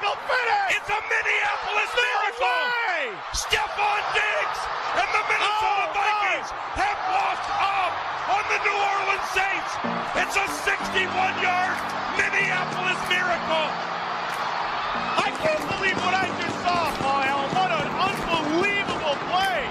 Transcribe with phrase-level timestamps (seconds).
[0.00, 0.74] Kidding me?
[0.74, 2.62] It's a Minneapolis miracle!
[3.34, 4.60] Stephon Diggs
[4.98, 6.78] and the Minnesota oh, Vikings God.
[6.82, 7.92] have walked up
[8.30, 9.72] on the New Orleans Saints.
[10.18, 11.76] It's a 61-yard
[12.18, 13.68] Minneapolis miracle.
[15.14, 17.22] I can't believe what I just saw, Paul
[17.54, 19.62] What an unbelievable play!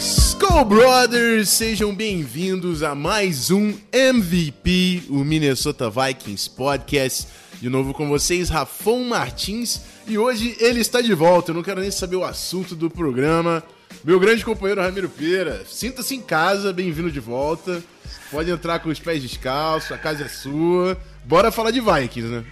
[0.00, 7.43] Skull Brothers, sejam bem-vindos a mais um MVP, o Minnesota Vikings Podcast.
[7.60, 11.50] De novo com vocês, Rafão Martins, e hoje ele está de volta.
[11.50, 13.62] Eu não quero nem saber o assunto do programa.
[14.04, 17.82] Meu grande companheiro Ramiro Pereira, sinta-se em casa, bem-vindo de volta.
[18.30, 20.98] Pode entrar com os pés descalços, a casa é sua.
[21.24, 22.44] Bora falar de Vikings, né?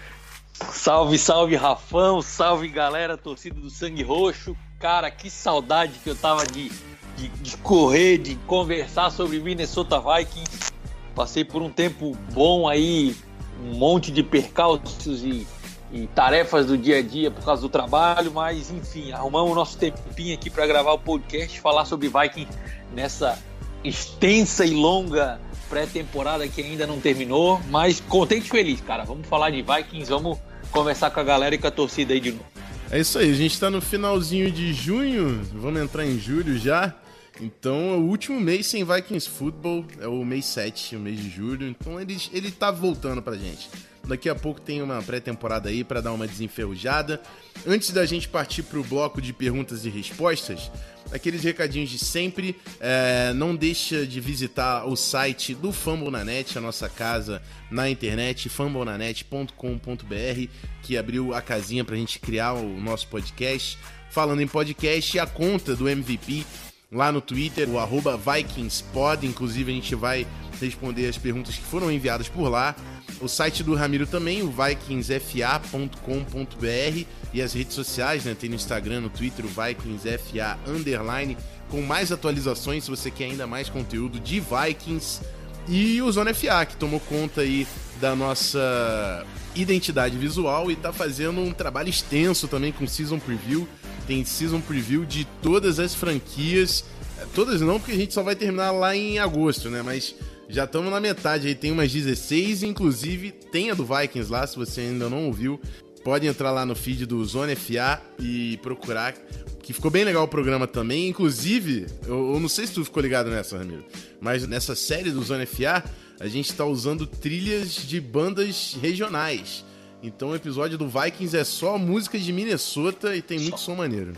[0.72, 4.56] Salve, salve, Rafão, salve galera, torcida do Sangue Roxo.
[4.78, 6.70] Cara, que saudade que eu tava de,
[7.16, 10.72] de, de correr, de conversar sobre Minnesota Vikings.
[11.14, 13.14] Passei por um tempo bom aí
[13.62, 15.46] um monte de percalços e,
[15.92, 19.78] e, tarefas do dia a dia por causa do trabalho, mas enfim, arrumamos o nosso
[19.78, 22.48] tempinho aqui para gravar o podcast, falar sobre Viking
[22.94, 23.38] nessa
[23.84, 29.04] extensa e longa pré-temporada que ainda não terminou, mas contente e feliz, cara.
[29.04, 30.38] Vamos falar de Vikings, vamos
[30.70, 32.44] conversar com a galera e com a torcida aí de novo.
[32.91, 36.94] É isso aí, a gente está no finalzinho de junho, vamos entrar em julho já.
[37.42, 41.28] Então, é o último mês sem Vikings Football é o mês 7, o mês de
[41.28, 41.66] julho.
[41.66, 43.68] Então, ele, ele tá voltando pra gente.
[44.06, 47.20] Daqui a pouco tem uma pré-temporada aí para dar uma desenferrujada.
[47.66, 50.70] Antes da gente partir pro bloco de perguntas e respostas,
[51.10, 52.56] aqueles recadinhos de sempre.
[52.78, 57.42] É, não deixa de visitar o site do Fambonanet, a nossa casa
[57.72, 60.48] na internet, fambonanet.com.br,
[60.82, 63.76] que abriu a casinha pra gente criar o nosso podcast.
[64.10, 66.44] Falando em podcast, a conta do MVP
[66.92, 69.26] lá no Twitter, o arroba VikingsPod.
[69.26, 70.26] Inclusive, a gente vai
[70.60, 72.76] responder as perguntas que foram enviadas por lá.
[73.20, 78.36] O site do Ramiro também, o vikingsfa.com.br e as redes sociais, né?
[78.38, 81.36] Tem no Instagram, no Twitter, o vikingsfa underline,
[81.70, 85.22] com mais atualizações se você quer ainda mais conteúdo de Vikings.
[85.69, 87.66] E o Zona FA, que tomou conta aí
[88.00, 93.69] da nossa identidade visual e tá fazendo um trabalho extenso também com Season Preview
[94.06, 96.84] tem season preview de todas as franquias.
[97.18, 99.82] É, todas não, porque a gente só vai terminar lá em agosto, né?
[99.82, 100.14] Mas
[100.48, 104.56] já estamos na metade aí, tem umas 16, inclusive tem a do Vikings lá, se
[104.56, 105.60] você ainda não ouviu.
[106.04, 109.14] Pode entrar lá no feed do Zone FA e procurar,
[109.62, 111.08] que ficou bem legal o programa também.
[111.08, 113.84] Inclusive, eu, eu não sei se tu ficou ligado nessa, Ramiro,
[114.20, 115.84] mas nessa série do Zone FA,
[116.19, 119.64] a gente está usando trilhas de bandas regionais.
[120.02, 124.14] Então o episódio do Vikings é só música de Minnesota e tem muito som maneiro.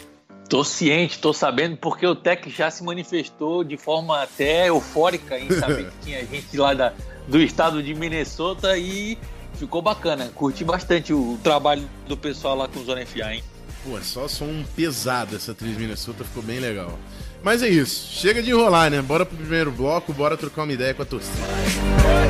[0.48, 5.50] Tô ciente, tô sabendo, porque o Tech já se manifestou de forma até eufórica em
[5.50, 6.94] saber que tinha gente lá da,
[7.28, 9.18] do estado de Minnesota e
[9.54, 10.30] ficou bacana.
[10.34, 13.44] Curti bastante o, trabalho do pessoal lá com o Zona FA, hein?
[13.84, 16.98] Pô, é só som pesado essa trilha de Minnesota, ficou bem legal.
[17.42, 19.02] Mas é isso, chega de enrolar, né?
[19.02, 21.36] Bora pro primeiro bloco, bora trocar uma ideia com a torcida.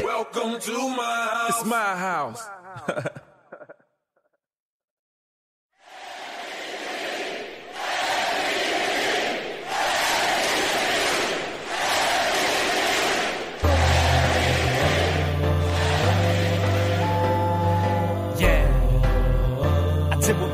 [0.04, 1.50] Welcome to my house.
[1.50, 3.24] It's my house.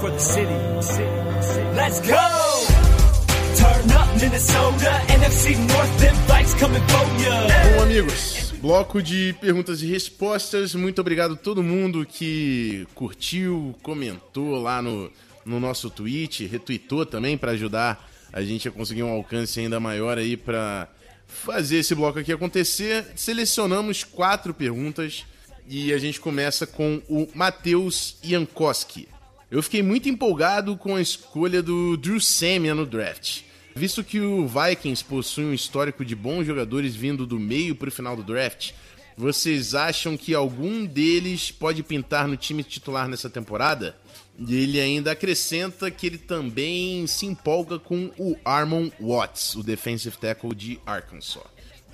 [0.00, 0.54] for the city.
[1.76, 2.16] Let's go!
[3.56, 7.76] Turn up Minnesota, NFC North, them bikes coming for ya.
[7.76, 10.74] Bom, amigos, bloco de perguntas e respostas.
[10.74, 15.12] Muito obrigado a todo mundo que curtiu, comentou lá no,
[15.44, 20.16] no nosso tweet, retweetou também para ajudar a gente a conseguir um alcance ainda maior
[20.16, 20.88] aí para
[21.26, 23.04] fazer esse bloco aqui acontecer.
[23.14, 25.26] Selecionamos quatro perguntas
[25.68, 29.06] e a gente começa com o Matheus Jankowski.
[29.50, 33.40] Eu fiquei muito empolgado com a escolha do Drew Samia no draft.
[33.74, 37.92] Visto que o Vikings possui um histórico de bons jogadores vindo do meio para o
[37.92, 38.70] final do draft,
[39.16, 43.96] vocês acham que algum deles pode pintar no time titular nessa temporada?
[44.38, 50.16] E ele ainda acrescenta que ele também se empolga com o Armon Watts, o defensive
[50.16, 51.42] tackle de Arkansas.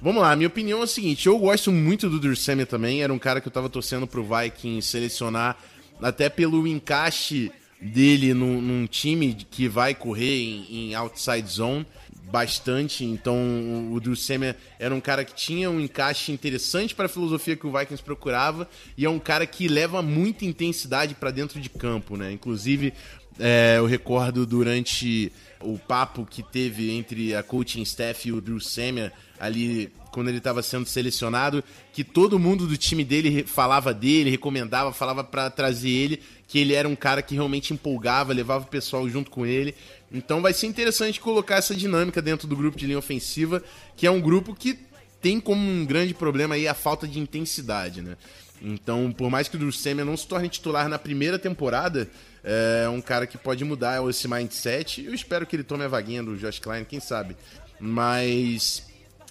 [0.00, 3.18] Vamos lá, minha opinião é a seguinte: eu gosto muito do Samia também, era um
[3.18, 5.56] cara que eu estava torcendo pro Vikings selecionar
[6.00, 7.50] até pelo encaixe
[7.80, 11.86] dele num, num time que vai correr em, em outside zone
[12.30, 13.04] bastante.
[13.04, 17.56] Então, o Drew Semer era um cara que tinha um encaixe interessante para a filosofia
[17.56, 21.68] que o Vikings procurava e é um cara que leva muita intensidade para dentro de
[21.70, 22.32] campo, né?
[22.32, 22.92] Inclusive,
[23.38, 28.60] é, eu recordo durante o papo que teve entre a coaching staff e o Drew
[28.60, 34.30] Semer ali quando ele estava sendo selecionado, que todo mundo do time dele falava dele,
[34.30, 38.66] recomendava, falava para trazer ele, que ele era um cara que realmente empolgava, levava o
[38.66, 39.74] pessoal junto com ele.
[40.10, 43.62] Então vai ser interessante colocar essa dinâmica dentro do grupo de linha ofensiva,
[43.94, 44.78] que é um grupo que
[45.20, 48.16] tem como um grande problema aí a falta de intensidade, né?
[48.62, 49.70] Então, por mais que o Drew
[50.02, 52.08] não se torne titular na primeira temporada,
[52.42, 55.04] é um cara que pode mudar esse mindset.
[55.04, 57.36] Eu espero que ele tome a vaguinha do Josh Klein, quem sabe.
[57.78, 58.82] Mas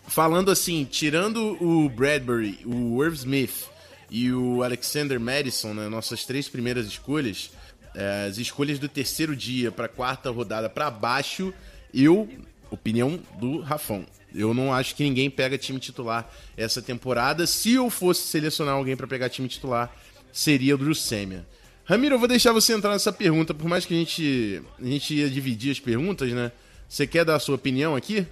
[0.08, 3.66] falando assim, tirando o Bradbury, o Irv Smith
[4.10, 7.52] e o Alexander Madison, né, nossas três primeiras escolhas,
[7.96, 11.54] é, as escolhas do terceiro dia para quarta rodada para baixo,
[11.94, 12.30] eu,
[12.70, 14.06] opinião do Rafão,
[14.36, 17.48] eu não acho que ninguém pega time titular essa temporada.
[17.48, 19.96] Se eu fosse selecionar alguém para pegar time titular,
[20.32, 21.48] seria o Drew Semia.
[21.86, 25.14] Ramiro, eu vou deixar você entrar nessa pergunta, por mais que a gente, a gente
[25.14, 26.52] ia dividir as perguntas, né?
[26.90, 28.28] Você quer dar a sua opinião aqui?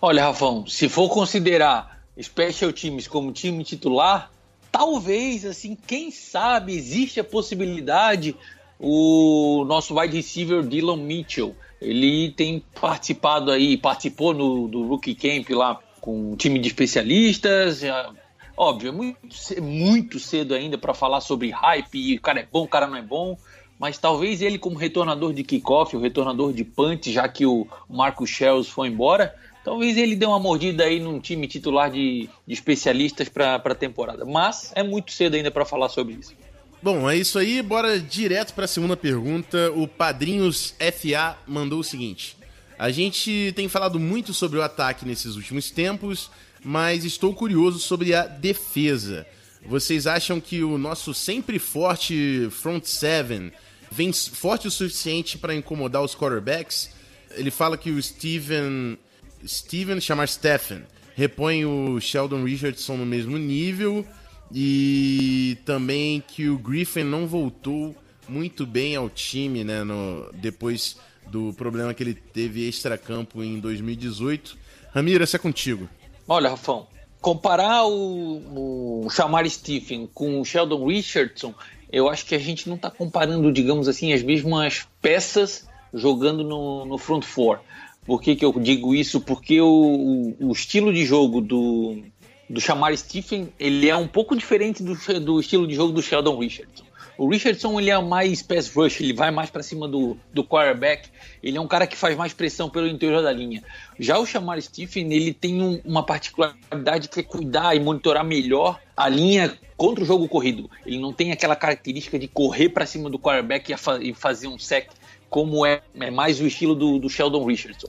[0.00, 4.30] Olha, Rafão, se for considerar special teams como time titular,
[4.70, 8.36] talvez, assim, quem sabe existe a possibilidade
[8.78, 11.54] o nosso wide receiver Dylan Mitchell.
[11.80, 17.80] Ele tem participado aí, participou no, do Rookie Camp lá com um time de especialistas.
[17.80, 18.12] Já,
[18.56, 19.26] óbvio, é muito,
[19.62, 23.02] muito cedo ainda para falar sobre hype o cara é bom, o cara não é
[23.02, 23.36] bom.
[23.78, 28.26] Mas talvez ele, como retornador de kickoff, o retornador de punt, já que o Marco
[28.26, 29.34] Shells foi embora,
[29.64, 34.24] Talvez ele dê uma mordida aí num time titular de, de especialistas para a temporada.
[34.26, 36.34] Mas é muito cedo ainda para falar sobre isso.
[36.82, 37.62] Bom, é isso aí.
[37.62, 39.72] Bora direto para a segunda pergunta.
[39.74, 42.36] O Padrinhos FA mandou o seguinte:
[42.78, 46.30] A gente tem falado muito sobre o ataque nesses últimos tempos,
[46.62, 49.26] mas estou curioso sobre a defesa.
[49.64, 53.50] Vocês acham que o nosso sempre forte front seven
[53.90, 56.90] vem forte o suficiente para incomodar os quarterbacks?
[57.30, 58.98] Ele fala que o Steven
[59.46, 60.82] Steven chamar Stephen
[61.14, 64.04] repõe o Sheldon Richardson no mesmo nível
[64.52, 67.94] e também que o Griffin não voltou
[68.28, 70.96] muito bem ao time, né, no, depois
[71.26, 74.56] do problema que ele teve extra-campo em 2018.
[74.92, 75.88] Ramiro, essa é contigo.
[76.28, 76.86] Olha, Rafão,
[77.20, 81.54] comparar o, o Shamar Stephen com o Sheldon Richardson,
[81.90, 86.84] eu acho que a gente não está comparando, digamos assim, as mesmas peças jogando no,
[86.84, 87.60] no front four.
[88.04, 89.20] Por que, que eu digo isso?
[89.20, 92.02] Porque o, o, estilo de jogo do,
[92.48, 96.38] do Shamar Stephen ele é um pouco diferente do, do estilo de jogo do Sheldon
[96.38, 96.84] Richardson.
[97.16, 101.08] O Richardson ele é mais pass rush, ele vai mais para cima do, do quarterback,
[101.42, 103.62] ele é um cara que faz mais pressão pelo interior da linha.
[103.98, 108.80] Já o Shamar Stephen ele tem um, uma particularidade que é cuidar e monitorar melhor
[108.96, 110.68] a linha contra o jogo corrido.
[110.84, 114.58] Ele não tem aquela característica de correr para cima do quarterback e, e fazer um
[114.58, 114.90] sec
[115.34, 117.88] como é, é mais o estilo do, do Sheldon Richardson.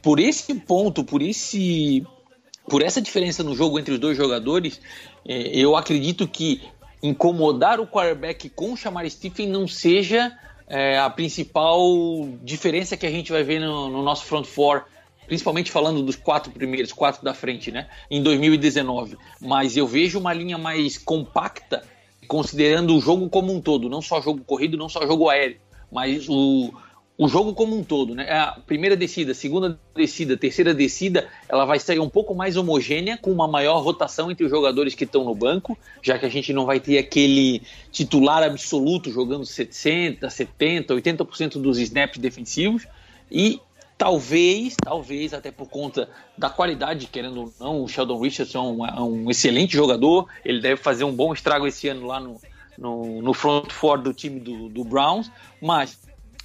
[0.00, 2.06] Por esse ponto, por esse
[2.68, 4.80] por essa diferença no jogo entre os dois jogadores,
[5.26, 6.62] é, eu acredito que
[7.02, 10.38] incomodar o quarterback com Chamar Stephen não seja
[10.68, 11.80] é, a principal
[12.44, 14.84] diferença que a gente vai ver no, no, nosso front four,
[15.26, 19.18] principalmente falando dos quatro primeiros, quatro da frente, né, em 2019.
[19.40, 21.82] Mas eu vejo uma linha mais compacta,
[22.28, 25.58] considerando o jogo como um todo, não só jogo corrido, não só jogo aéreo,
[25.90, 26.72] mas o,
[27.16, 28.28] o jogo como um todo, né?
[28.28, 33.30] A primeira descida, segunda descida, terceira descida, ela vai ser um pouco mais homogênea, com
[33.30, 36.66] uma maior rotação entre os jogadores que estão no banco, já que a gente não
[36.66, 42.84] vai ter aquele titular absoluto jogando 60, 70, 80% dos snaps defensivos.
[43.30, 43.60] E
[43.96, 49.26] talvez, talvez, até por conta da qualidade, querendo ou não, o Sheldon Richardson é um,
[49.26, 52.40] um excelente jogador, ele deve fazer um bom estrago esse ano lá no,
[52.76, 55.30] no, no front four do time do, do Browns,
[55.62, 55.96] mas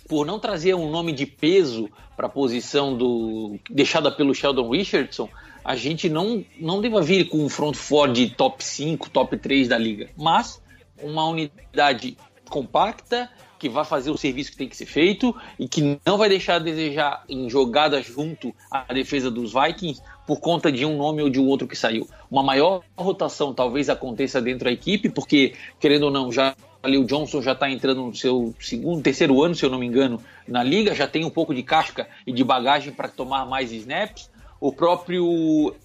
[0.09, 1.87] por não trazer um nome de peso
[2.17, 5.29] para a posição do deixada pelo Sheldon Richardson,
[5.63, 9.77] a gente não, não deva vir com um front four top 5, top 3 da
[9.77, 10.59] liga, mas
[10.99, 12.17] uma unidade
[12.49, 16.27] compacta que vai fazer o serviço que tem que ser feito e que não vai
[16.27, 21.21] deixar a desejar em jogadas junto à defesa dos Vikings por conta de um nome
[21.21, 22.07] ou de um outro que saiu.
[22.31, 27.05] Uma maior rotação talvez aconteça dentro da equipe, porque, querendo ou não, já ali o
[27.05, 30.63] Johnson já está entrando no seu segundo, terceiro ano, se eu não me engano, na
[30.63, 34.29] liga, já tem um pouco de casca e de bagagem para tomar mais snaps.
[34.59, 35.75] O próprio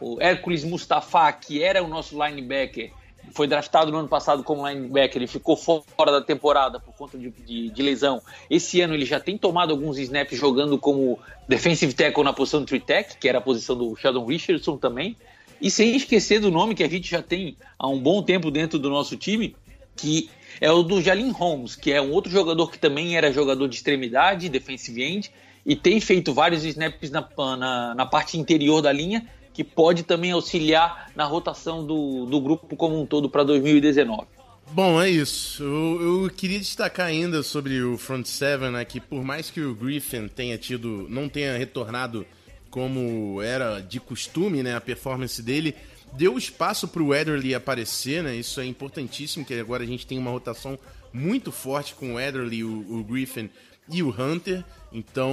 [0.00, 2.92] o Hércules Mustafa, que era o nosso linebacker,
[3.32, 7.30] foi draftado no ano passado como linebacker, ele ficou fora da temporada por conta de,
[7.30, 8.22] de, de, lesão.
[8.48, 12.66] Esse ano ele já tem tomado alguns snaps jogando como defensive tackle na posição do
[12.66, 15.16] three tech, que era a posição do Sheldon Richardson também.
[15.60, 18.78] E sem esquecer do nome que a gente já tem há um bom tempo dentro
[18.78, 19.56] do nosso time,
[19.98, 23.68] que é o do Jalin Holmes, que é um outro jogador que também era jogador
[23.68, 25.30] de extremidade, defensive end,
[25.66, 30.30] e tem feito vários snaps na, na, na parte interior da linha que pode também
[30.30, 34.26] auxiliar na rotação do, do grupo como um todo para 2019.
[34.70, 35.62] Bom, é isso.
[35.62, 39.74] Eu, eu, queria destacar ainda sobre o front seven, né, que por mais que o
[39.74, 42.24] Griffin tenha tido, não tenha retornado
[42.70, 45.74] como era de costume, né, a performance dele,
[46.12, 48.34] deu espaço para o Ederly aparecer, né?
[48.34, 50.78] Isso é importantíssimo, que agora a gente tem uma rotação
[51.12, 53.50] muito forte com o Ederly, o, o Griffin
[53.88, 54.64] e o Hunter.
[54.92, 55.32] Então,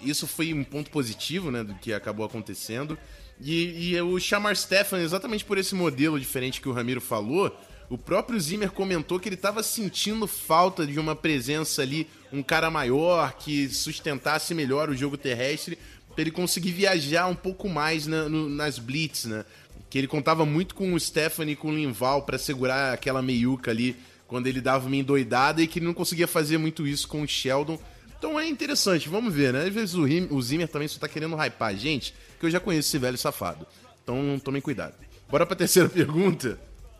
[0.00, 2.98] isso foi um ponto positivo, né, do que acabou acontecendo.
[3.40, 7.56] E, e o Chamar Stefan, exatamente por esse modelo diferente que o Ramiro falou,
[7.88, 12.70] o próprio Zimmer comentou que ele estava sentindo falta de uma presença ali, um cara
[12.70, 15.78] maior que sustentasse melhor o jogo terrestre,
[16.12, 19.44] para ele conseguir viajar um pouco mais na, no, nas blitz, né?
[19.90, 23.70] Que ele contava muito com o Stephanie e com o Linval para segurar aquela meiuca
[23.70, 23.94] ali
[24.26, 27.28] quando ele dava uma endoidada e que ele não conseguia fazer muito isso com o
[27.28, 27.76] Sheldon.
[28.16, 29.66] Então é interessante, vamos ver, né?
[29.66, 32.88] Às vezes o, o Zimmer também só tá querendo hypar gente, que eu já conheço
[32.88, 33.66] esse velho safado.
[34.04, 34.94] Então tomem cuidado.
[35.28, 36.56] Bora pra terceira pergunta.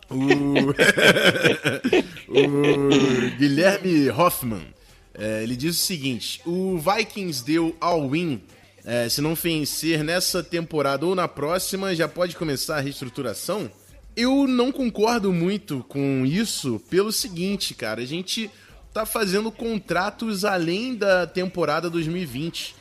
[0.09, 0.17] O,
[2.27, 4.67] o Guilherme Hoffman,
[5.15, 8.41] é, ele diz o seguinte: o Vikings deu all-in.
[8.93, 13.71] É, se não vencer nessa temporada ou na próxima, já pode começar a reestruturação?
[14.17, 18.03] Eu não concordo muito com isso pelo seguinte, cara.
[18.03, 18.51] A gente
[18.93, 22.75] tá fazendo contratos além da temporada 2020.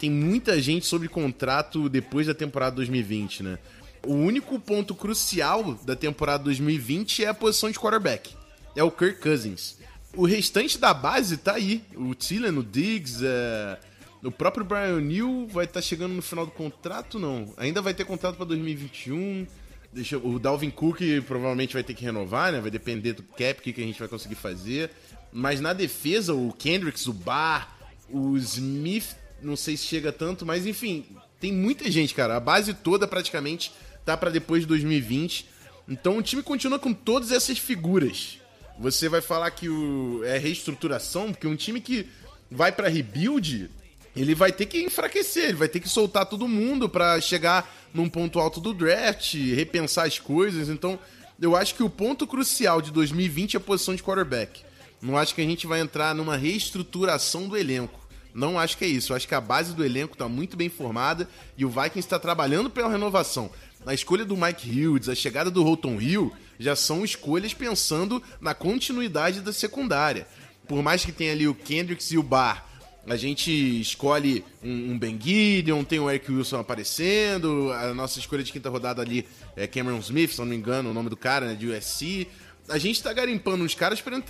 [0.00, 3.58] Tem muita gente sobre contrato depois da temporada 2020, né?
[4.04, 8.34] O único ponto crucial da temporada 2020 é a posição de quarterback.
[8.74, 9.76] É o Kirk Cousins.
[10.16, 11.84] O restante da base tá aí.
[11.94, 13.78] O Thielen, o Diggs, é...
[14.22, 17.52] o próprio Brian New vai estar tá chegando no final do contrato, não.
[17.56, 19.46] Ainda vai ter contrato para 2021.
[19.92, 20.16] Deixa...
[20.16, 22.60] O Dalvin Cook provavelmente vai ter que renovar, né?
[22.60, 24.90] Vai depender do cap que a gente vai conseguir fazer.
[25.32, 27.76] Mas na defesa, o Kendricks, o Barr,
[28.08, 31.04] o Smith, não sei se chega tanto, mas enfim,
[31.40, 32.36] tem muita gente, cara.
[32.36, 33.72] A base toda praticamente
[34.04, 35.48] tá para depois de 2020.
[35.88, 38.38] Então o time continua com todas essas figuras.
[38.78, 42.08] Você vai falar que o, é reestruturação, porque um time que
[42.50, 43.70] vai para rebuild,
[44.14, 48.08] ele vai ter que enfraquecer, ele vai ter que soltar todo mundo para chegar num
[48.08, 50.68] ponto alto do draft, repensar as coisas.
[50.68, 50.98] Então,
[51.40, 54.62] eu acho que o ponto crucial de 2020 é a posição de quarterback.
[55.00, 58.00] Não acho que a gente vai entrar numa reestruturação do elenco.
[58.34, 59.12] Não acho que é isso.
[59.12, 62.18] Eu acho que a base do elenco está muito bem formada e o Vikings está
[62.18, 63.50] trabalhando pela renovação.
[63.84, 68.54] A escolha do Mike Hughes, a chegada do Holton Hill, já são escolhas pensando na
[68.54, 70.26] continuidade da secundária.
[70.68, 72.64] Por mais que tenha ali o Kendricks e o Barr,
[73.06, 78.42] a gente escolhe um, um Ben Gideon, tem o Eric Wilson aparecendo, a nossa escolha
[78.42, 81.46] de quinta rodada ali é Cameron Smith, se não me engano, o nome do cara,
[81.46, 82.28] né, de USC.
[82.68, 84.20] A gente está garimpando uns caras para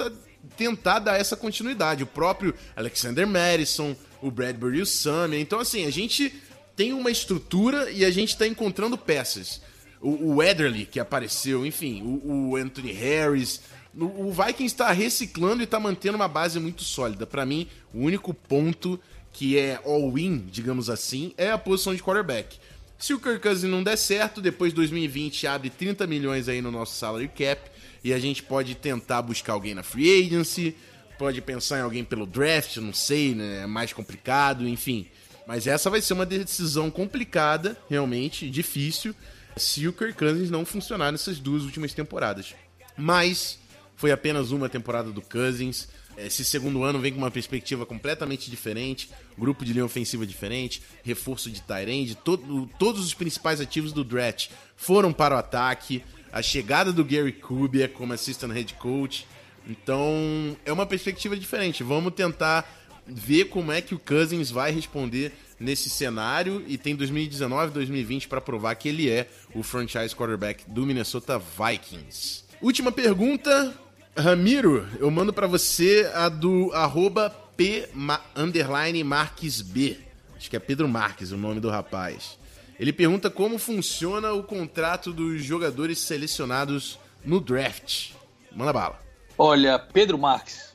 [0.56, 2.02] tentar dar essa continuidade.
[2.02, 5.38] O próprio Alexander Madison, o Bradbury e o Sammy.
[5.38, 6.32] Então, assim, a gente
[6.74, 9.60] tem uma estrutura e a gente está encontrando peças.
[10.00, 13.60] O, o Ederly, que apareceu, enfim, o, o Anthony Harris.
[13.94, 17.26] O, Vikings está reciclando e está mantendo uma base muito sólida.
[17.26, 18.98] Para mim, o único ponto
[19.32, 22.58] que é all-in, digamos assim, é a posição de quarterback.
[22.98, 26.70] Se o Kirk Cousins não der certo, depois de 2020 abre 30 milhões aí no
[26.70, 27.70] nosso salary cap
[28.04, 30.76] e a gente pode tentar buscar alguém na free agency,
[31.18, 33.62] pode pensar em alguém pelo draft, não sei, né?
[33.62, 35.08] É mais complicado, enfim.
[35.46, 39.14] Mas essa vai ser uma decisão complicada, realmente, difícil,
[39.56, 42.54] se o Kirk Cousins não funcionar nessas duas últimas temporadas.
[42.96, 43.58] Mas
[44.02, 45.86] foi apenas uma temporada do Cousins.
[46.18, 51.48] Esse segundo ano vem com uma perspectiva completamente diferente, grupo de linha ofensiva diferente, reforço
[51.48, 56.92] de Tyrande, todo, todos os principais ativos do draft foram para o ataque a chegada
[56.92, 59.24] do Gary Kubiak como assistant head coach.
[59.68, 61.84] Então, é uma perspectiva diferente.
[61.84, 62.68] Vamos tentar
[63.06, 68.40] ver como é que o Cousins vai responder nesse cenário e tem 2019, 2020 para
[68.40, 72.42] provar que ele é o franchise quarterback do Minnesota Vikings.
[72.60, 73.76] Última pergunta,
[74.16, 77.88] Ramiro, eu mando para você a do arroba P
[78.36, 79.98] underline Marques B.
[80.36, 82.38] Acho que é Pedro Marques o nome do rapaz.
[82.78, 88.10] Ele pergunta como funciona o contrato dos jogadores selecionados no draft.
[88.54, 89.00] Manda bala.
[89.38, 90.72] Olha, Pedro Marques,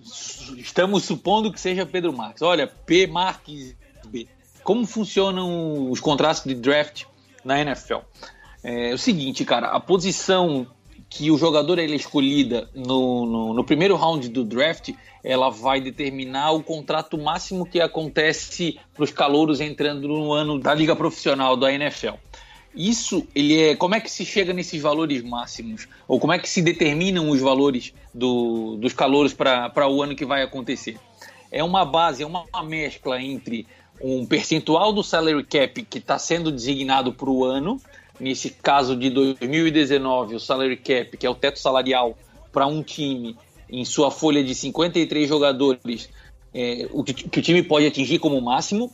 [0.57, 2.41] estamos supondo que seja Pedro Marques.
[2.41, 3.75] Olha, P Marques
[4.07, 4.27] B.
[4.63, 7.03] Como funcionam os contratos de draft
[7.45, 7.99] na NFL?
[8.63, 10.67] É, é o seguinte, cara, a posição
[11.09, 14.89] que o jogador ele é escolhida no, no, no, primeiro round do draft,
[15.23, 20.73] ela vai determinar o contrato máximo que acontece para os calouros entrando no ano da
[20.73, 22.15] liga profissional da NFL.
[22.75, 23.75] Isso, ele é.
[23.75, 25.87] Como é que se chega nesses valores máximos?
[26.07, 30.25] Ou como é que se determinam os valores do, dos calouros para o ano que
[30.25, 30.97] vai acontecer?
[31.51, 33.65] É uma base, é uma mescla entre
[33.99, 37.81] um percentual do salary cap que está sendo designado para o ano
[38.19, 42.17] nesse caso de 2019, o salary cap, que é o teto salarial
[42.51, 43.37] para um time
[43.69, 46.09] em sua folha de 53 jogadores,
[46.53, 48.91] é, o que, que, o time pode atingir como máximo.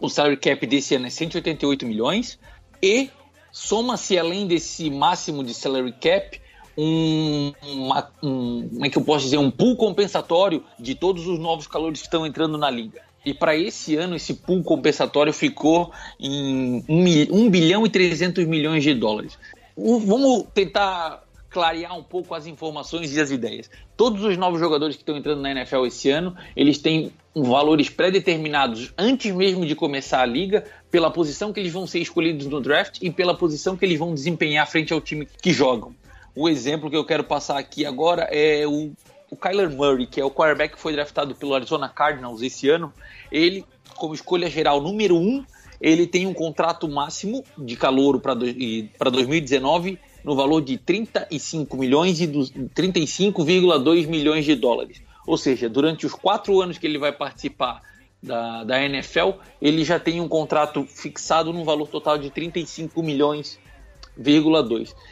[0.00, 2.38] O salary cap desse ano é 188 milhões
[2.82, 3.10] e
[3.52, 6.40] soma-se além desse máximo de salary cap
[6.76, 11.38] um, uma, um, como é que eu posso dizer, um pool compensatório de todos os
[11.38, 13.05] novos calores que estão entrando na liga.
[13.26, 18.94] E para esse ano, esse pool compensatório ficou em 1 bilhão e 300 milhões de
[18.94, 19.36] dólares.
[19.76, 23.68] Vamos tentar clarear um pouco as informações e as ideias.
[23.96, 28.92] Todos os novos jogadores que estão entrando na NFL esse ano, eles têm valores pré-determinados
[28.96, 32.98] antes mesmo de começar a liga, pela posição que eles vão ser escolhidos no draft
[33.02, 35.92] e pela posição que eles vão desempenhar frente ao time que jogam.
[36.32, 38.92] O exemplo que eu quero passar aqui agora é o
[39.36, 42.92] o Kyler Murray, que é o quarterback que foi draftado pelo Arizona Cardinals esse ano,
[43.30, 43.64] ele,
[43.96, 45.44] como escolha geral número um,
[45.78, 52.26] ele tem um contrato máximo de calouro para 2019 no valor de 35 milhões e
[52.26, 55.02] 35,2 milhões de dólares.
[55.26, 57.82] Ou seja, durante os quatro anos que ele vai participar
[58.22, 63.60] da, da NFL, ele já tem um contrato fixado no valor total de 35 milhões,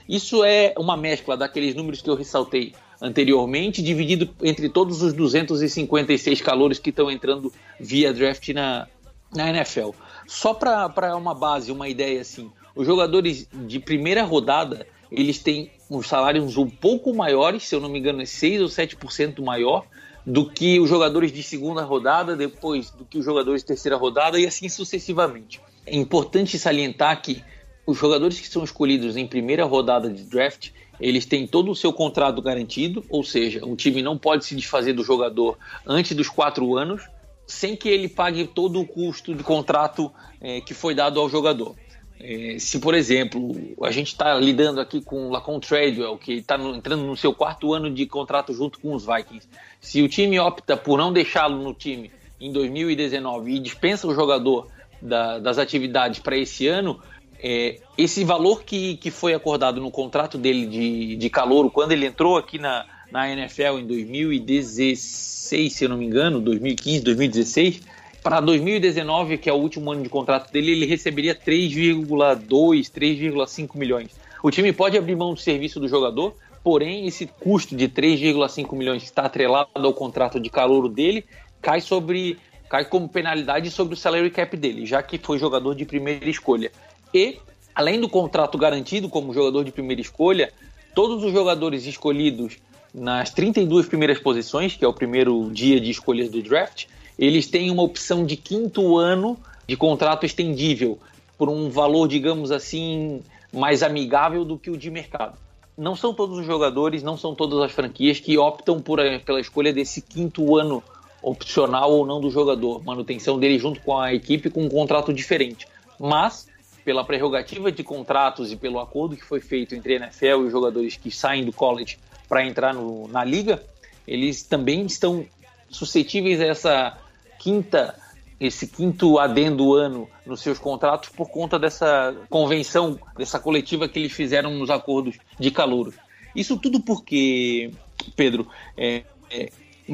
[0.08, 6.40] Isso é uma mescla daqueles números que eu ressaltei anteriormente, dividido entre todos os 256
[6.40, 8.87] calores que estão entrando via draft na,
[9.34, 9.90] na NFL.
[10.26, 16.08] Só para uma base, uma ideia assim, os jogadores de primeira rodada, eles têm uns
[16.08, 19.84] salários um pouco maiores, se eu não me engano é 6 ou 7% maior
[20.26, 24.40] do que os jogadores de segunda rodada, depois do que os jogadores de terceira rodada
[24.40, 25.60] e assim sucessivamente.
[25.86, 27.45] É importante salientar que
[27.86, 30.70] os jogadores que são escolhidos em primeira rodada de draft,
[31.00, 34.92] eles têm todo o seu contrato garantido, ou seja, um time não pode se desfazer
[34.92, 37.02] do jogador antes dos quatro anos,
[37.47, 41.75] sem que ele pague todo o custo de contrato é, que foi dado ao jogador.
[42.18, 46.56] É, se, por exemplo, a gente está lidando aqui com o Lacon Treadwell, que está
[46.56, 49.49] entrando no seu quarto ano de contrato junto com os Vikings,
[49.80, 54.68] se o time opta por não deixá-lo no time em 2019 e dispensa o jogador
[55.02, 57.00] da, das atividades para esse ano,
[57.47, 62.07] é, esse valor que, que foi acordado no contrato dele de, de calouro, quando ele
[62.07, 67.83] entrou aqui na, na NFL em 2016, se eu não me engano, 2015, 2016,
[68.23, 72.47] para 2019, que é o último ano de contrato dele, ele receberia 3,2,
[72.91, 74.13] 3,5 milhões.
[74.43, 79.02] O time pode abrir mão do serviço do jogador, porém esse custo de 3,5 milhões
[79.02, 81.26] que está atrelado ao contrato de calouro dele
[81.61, 82.39] cai sobre
[82.71, 86.73] cai como penalidade sobre o salary cap dele, já que foi jogador de primeira escolha.
[87.14, 87.38] E,
[87.72, 90.52] além do contrato garantido como jogador de primeira escolha,
[90.94, 92.58] todos os jogadores escolhidos
[92.92, 97.70] nas 32 primeiras posições, que é o primeiro dia de escolhas do draft, eles têm
[97.70, 100.98] uma opção de quinto ano de contrato estendível
[101.38, 103.22] por um valor, digamos assim,
[103.52, 105.38] mais amigável do que o de mercado.
[105.78, 109.72] Não são todos os jogadores, não são todas as franquias que optam por, pela escolha
[109.72, 110.82] desse quinto ano
[111.22, 115.66] opcional ou não do jogador, manutenção dele junto com a equipe com um contrato diferente.
[115.98, 116.46] Mas
[116.84, 120.52] pela prerrogativa de contratos e pelo acordo que foi feito entre a NFL e os
[120.52, 123.62] jogadores que saem do college para entrar no, na liga,
[124.06, 125.26] eles também estão
[125.68, 126.99] suscetíveis a essa
[127.38, 127.94] quinta
[128.38, 134.12] esse quinto adendo ano nos seus contratos por conta dessa convenção, dessa coletiva que eles
[134.12, 135.94] fizeram nos acordos de calor.
[136.34, 137.70] Isso tudo porque,
[138.16, 139.50] Pedro, é, é,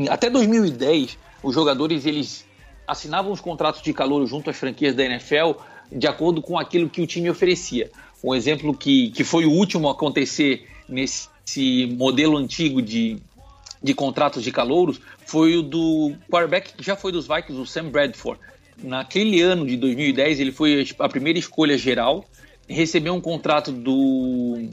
[0.09, 2.47] até 2010 os jogadores eles
[2.87, 5.53] assinavam os contratos de calor junto às franquias da NFL
[5.91, 7.91] de acordo com aquilo que o time oferecia.
[8.23, 13.19] Um exemplo que, que foi o último a acontecer nesse modelo antigo de,
[13.83, 17.89] de contratos de calouros foi o do quarterback que já foi dos Vikings, o Sam
[17.89, 18.41] Bradford.
[18.83, 22.25] Naquele ano de 2010, ele foi a primeira escolha geral,
[22.69, 24.69] recebeu um contrato do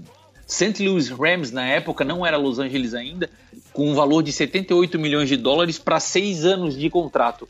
[0.46, 0.82] St.
[0.88, 3.30] Louis Rams na época, não era Los Angeles ainda,
[3.74, 7.48] com um valor de 78 milhões de dólares para seis anos de contrato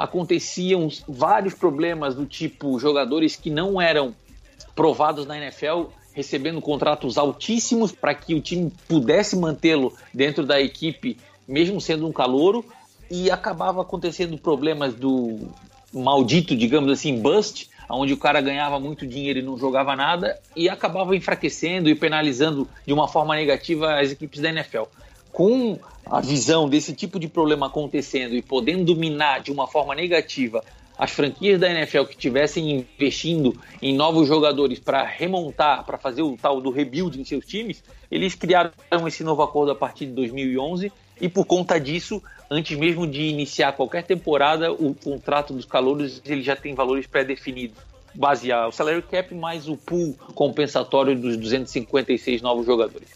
[0.00, 4.14] aconteciam vários problemas do tipo jogadores que não eram
[4.74, 11.18] provados na NFL recebendo contratos altíssimos para que o time pudesse mantê-lo dentro da equipe,
[11.46, 12.64] mesmo sendo um calouro,
[13.10, 15.38] e acabava acontecendo problemas do
[15.92, 20.66] maldito, digamos assim, bust, onde o cara ganhava muito dinheiro e não jogava nada e
[20.66, 24.84] acabava enfraquecendo e penalizando de uma forma negativa as equipes da NFL.
[25.32, 30.62] Com a visão desse tipo de problema acontecendo e podendo dominar de uma forma negativa
[31.00, 36.36] as franquias da NFL que estivessem investindo em novos jogadores para remontar, para fazer o
[36.36, 38.70] tal do rebuild em seus times, eles criaram
[39.06, 43.72] esse novo acordo a partir de 2011 e por conta disso, antes mesmo de iniciar
[43.72, 47.78] qualquer temporada, o contrato dos calouros ele já tem valores pré-definidos,
[48.14, 53.08] basear o salary cap mais o pool compensatório dos 256 novos jogadores.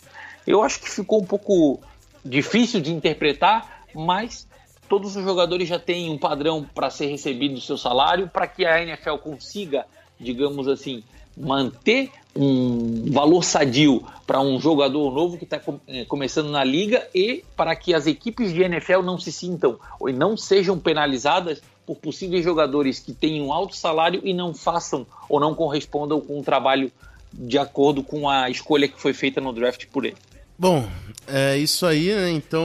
[0.46, 1.82] Eu acho que ficou um pouco
[2.24, 4.48] difícil de interpretar, mas
[4.88, 8.64] todos os jogadores já têm um padrão para ser recebido do seu salário, para que
[8.64, 9.86] a NFL consiga,
[10.18, 11.02] digamos assim,
[11.36, 17.44] manter um valor sadio para um jogador novo que está eh, começando na liga e
[17.56, 22.44] para que as equipes de NFL não se sintam ou não sejam penalizadas por possíveis
[22.44, 26.90] jogadores que tenham alto salário e não façam ou não correspondam com o trabalho
[27.32, 30.16] de acordo com a escolha que foi feita no draft por ele.
[30.58, 30.88] Bom,
[31.26, 32.30] é isso aí, né?
[32.30, 32.64] Então,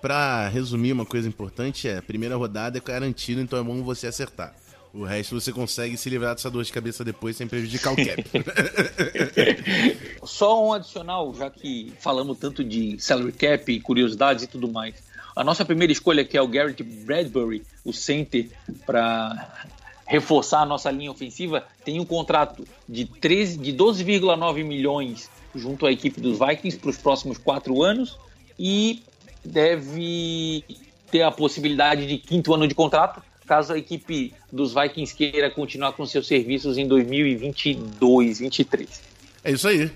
[0.00, 4.06] para resumir, uma coisa importante é: a primeira rodada é garantida, então é bom você
[4.06, 4.54] acertar.
[4.92, 8.24] O resto você consegue se livrar dessa dor de cabeça depois sem prejudicar o cap.
[10.24, 14.94] Só um adicional, já que falamos tanto de salary cap, curiosidades e tudo mais.
[15.36, 18.48] A nossa primeira escolha que é o Garrett Bradbury, o center,
[18.84, 19.64] para
[20.06, 25.92] reforçar a nossa linha ofensiva, tem um contrato de, 13, de 12,9 milhões junto à
[25.92, 28.18] equipe dos Vikings para os próximos quatro anos
[28.58, 29.02] e
[29.44, 30.64] deve
[31.10, 35.92] ter a possibilidade de quinto ano de contrato, caso a equipe dos Vikings queira continuar
[35.92, 39.02] com seus serviços em 2022, 2023.
[39.42, 39.90] É isso aí.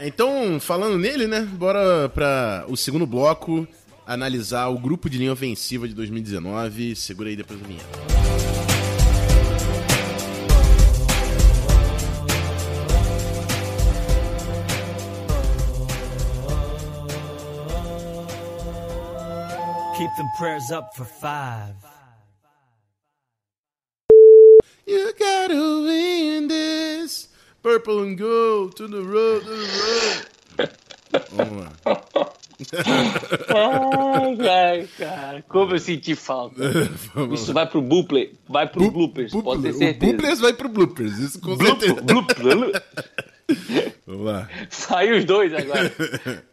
[0.00, 1.40] Então, falando nele, né?
[1.40, 3.66] Bora para o segundo bloco
[4.06, 6.96] analisar o grupo de linha ofensiva de 2019.
[6.96, 8.29] Segura aí depois do vinheta.
[20.00, 21.74] Keep them prayers up for five.
[24.86, 27.28] You gotta win this.
[27.62, 29.68] Purple and gold to the road, to the
[30.56, 30.70] road.
[31.32, 31.72] Vamos lá.
[33.54, 36.62] ai, ai, cara, como eu senti falta.
[37.34, 40.12] Isso vai pro Boople, vai pro bloopers, pode ter certeza.
[40.12, 42.00] O bloopers vai pro bloopers, isso com Bloop, certeza.
[42.00, 42.32] Bloop,
[44.06, 44.48] Vamos lá.
[44.70, 45.92] Saiu os dois agora.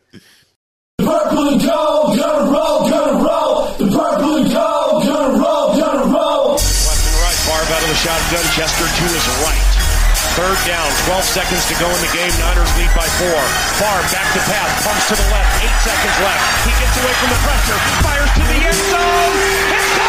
[1.07, 3.53] purple and gold, gonna roll, gonna roll.
[3.77, 6.57] The purple and gold, gonna roll, gonna roll.
[6.57, 8.45] Left and right, Favre out of the shotgun.
[8.57, 9.65] Chester to his right.
[10.33, 12.33] Third down, 12 seconds to go in the game.
[12.41, 13.41] Niners lead by four.
[13.77, 15.51] Favre back to pass, pumps to the left.
[15.62, 16.43] Eight seconds left.
[16.65, 20.06] He gets away from the pressure, fires to the end zone.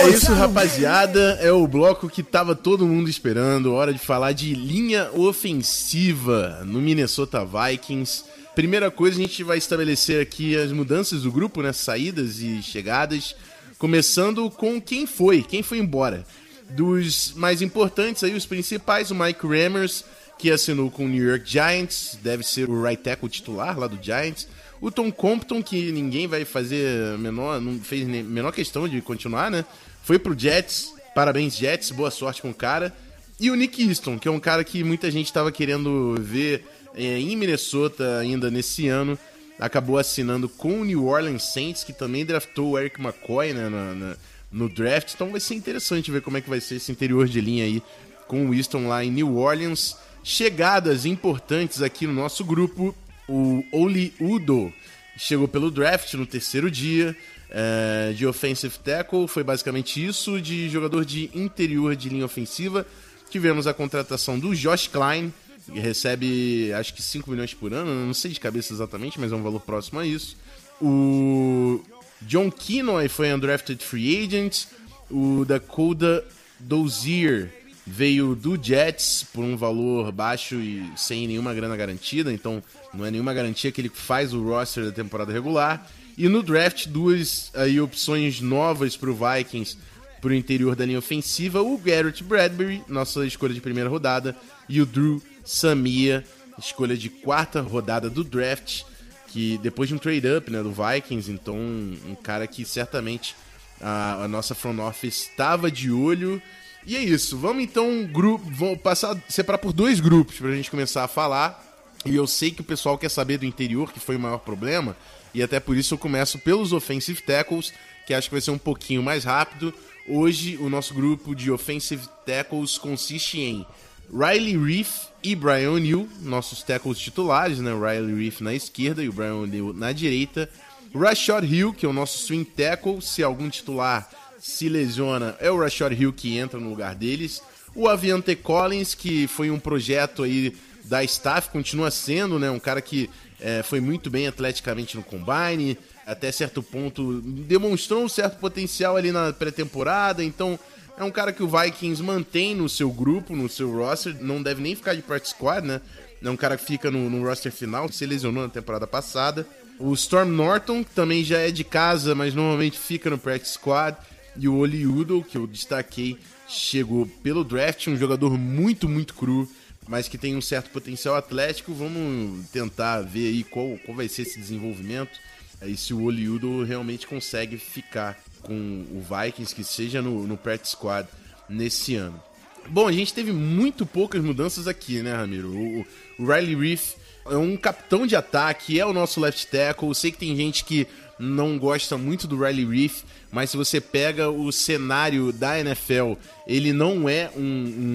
[0.00, 1.38] É isso, rapaziada.
[1.40, 3.72] É o bloco que tava todo mundo esperando.
[3.72, 8.24] Hora de falar de linha ofensiva no Minnesota Vikings.
[8.56, 11.72] Primeira coisa, a gente vai estabelecer aqui as mudanças do grupo, né?
[11.72, 13.36] Saídas e chegadas.
[13.78, 16.26] Começando com quem foi, quem foi embora.
[16.68, 20.04] Dos mais importantes aí, os principais, o Mike Rammers,
[20.36, 24.02] que assinou com o New York Giants, deve ser o right tackle titular lá do
[24.02, 24.48] Giants.
[24.82, 29.64] O Tom Compton, que ninguém vai fazer menor, não fez menor questão de continuar, né?
[30.02, 30.92] Foi pro Jets.
[31.14, 31.92] Parabéns, Jets.
[31.92, 32.92] Boa sorte com o cara.
[33.38, 36.64] E o Nick Easton, que é um cara que muita gente estava querendo ver
[36.96, 39.16] é, em Minnesota ainda nesse ano.
[39.56, 43.94] Acabou assinando com o New Orleans Saints, que também draftou o Eric McCoy né, na,
[43.94, 44.16] na,
[44.50, 45.14] no draft.
[45.14, 47.80] Então vai ser interessante ver como é que vai ser esse interior de linha aí
[48.26, 49.96] com o Easton lá em New Orleans.
[50.24, 52.92] Chegadas importantes aqui no nosso grupo
[53.28, 54.72] o Oli Udo
[55.16, 57.16] chegou pelo draft no terceiro dia.
[57.54, 60.40] É, de offensive tackle, foi basicamente isso.
[60.40, 62.86] De jogador de interior de linha ofensiva,
[63.28, 65.32] tivemos a contratação do Josh Klein,
[65.70, 69.34] que recebe acho que 5 milhões por ano, não sei de cabeça exatamente, mas é
[69.34, 70.34] um valor próximo a isso.
[70.80, 71.84] O
[72.22, 74.64] John Kinoy foi undrafted free agent.
[75.10, 76.24] O Dakota
[76.58, 77.50] Dozier
[77.86, 82.62] veio do Jets por um valor baixo e sem nenhuma grana garantida, então
[82.94, 85.88] não é nenhuma garantia que ele faz o roster da temporada regular.
[86.16, 89.76] E no draft, duas aí, opções novas para o Vikings
[90.20, 94.36] para o interior da linha ofensiva: o Garrett Bradbury, nossa escolha de primeira rodada,
[94.68, 96.24] e o Drew Samia,
[96.58, 98.84] escolha de quarta rodada do draft,
[99.28, 103.34] que depois de um trade-up né, do Vikings, então um cara que certamente
[103.80, 106.40] a, a nossa front office estava de olho
[106.84, 111.08] E é isso, vamos então grupo, passar, separar por dois grupos pra gente começar a
[111.08, 111.62] falar.
[112.04, 114.96] E eu sei que o pessoal quer saber do interior, que foi o maior problema,
[115.32, 117.72] e até por isso eu começo pelos offensive tackles,
[118.06, 119.72] que acho que vai ser um pouquinho mais rápido.
[120.08, 123.64] Hoje o nosso grupo de offensive tackles consiste em
[124.12, 127.70] Riley Reef e Brian O'Neill, nossos tackles titulares, né?
[127.72, 130.50] Riley Reef na esquerda e o Brian O'Neill na direita.
[130.92, 134.10] Rashad Hill, que é o nosso swing tackle, se algum titular
[134.42, 137.40] se lesiona, é o Rashad Hill que entra no lugar deles.
[137.76, 140.52] O Aviante Collins, que foi um projeto aí
[140.84, 142.50] da staff, continua sendo, né?
[142.50, 143.08] Um cara que
[143.40, 149.12] é, foi muito bem atleticamente no combine, até certo ponto demonstrou um certo potencial ali
[149.12, 150.58] na pré-temporada, então
[150.98, 154.60] é um cara que o Vikings mantém no seu grupo, no seu roster, não deve
[154.60, 155.80] nem ficar de practice squad, né?
[156.20, 159.46] É um cara que fica no, no roster final, se lesionou na temporada passada.
[159.78, 163.96] O Storm Norton, que também já é de casa, mas normalmente fica no practice squad.
[164.36, 166.18] E o Oli Udo, que eu destaquei,
[166.48, 169.48] chegou pelo draft, um jogador muito, muito cru,
[169.86, 171.74] mas que tem um certo potencial atlético.
[171.74, 175.18] Vamos tentar ver aí qual, qual vai ser esse desenvolvimento.
[175.60, 180.72] Aí se o Oliudo realmente consegue ficar com o Vikings, que seja no, no practice
[180.72, 181.08] squad
[181.48, 182.20] nesse ano.
[182.68, 185.50] Bom, a gente teve muito poucas mudanças aqui, né, Ramiro?
[185.50, 185.86] O,
[186.18, 186.94] o Riley Reef
[187.26, 189.88] é um capitão de ataque, é o nosso left tackle.
[189.88, 190.86] Eu sei que tem gente que
[191.22, 196.14] não gosta muito do Riley Reef, mas se você pega o cenário da NFL,
[196.46, 197.40] ele não é um,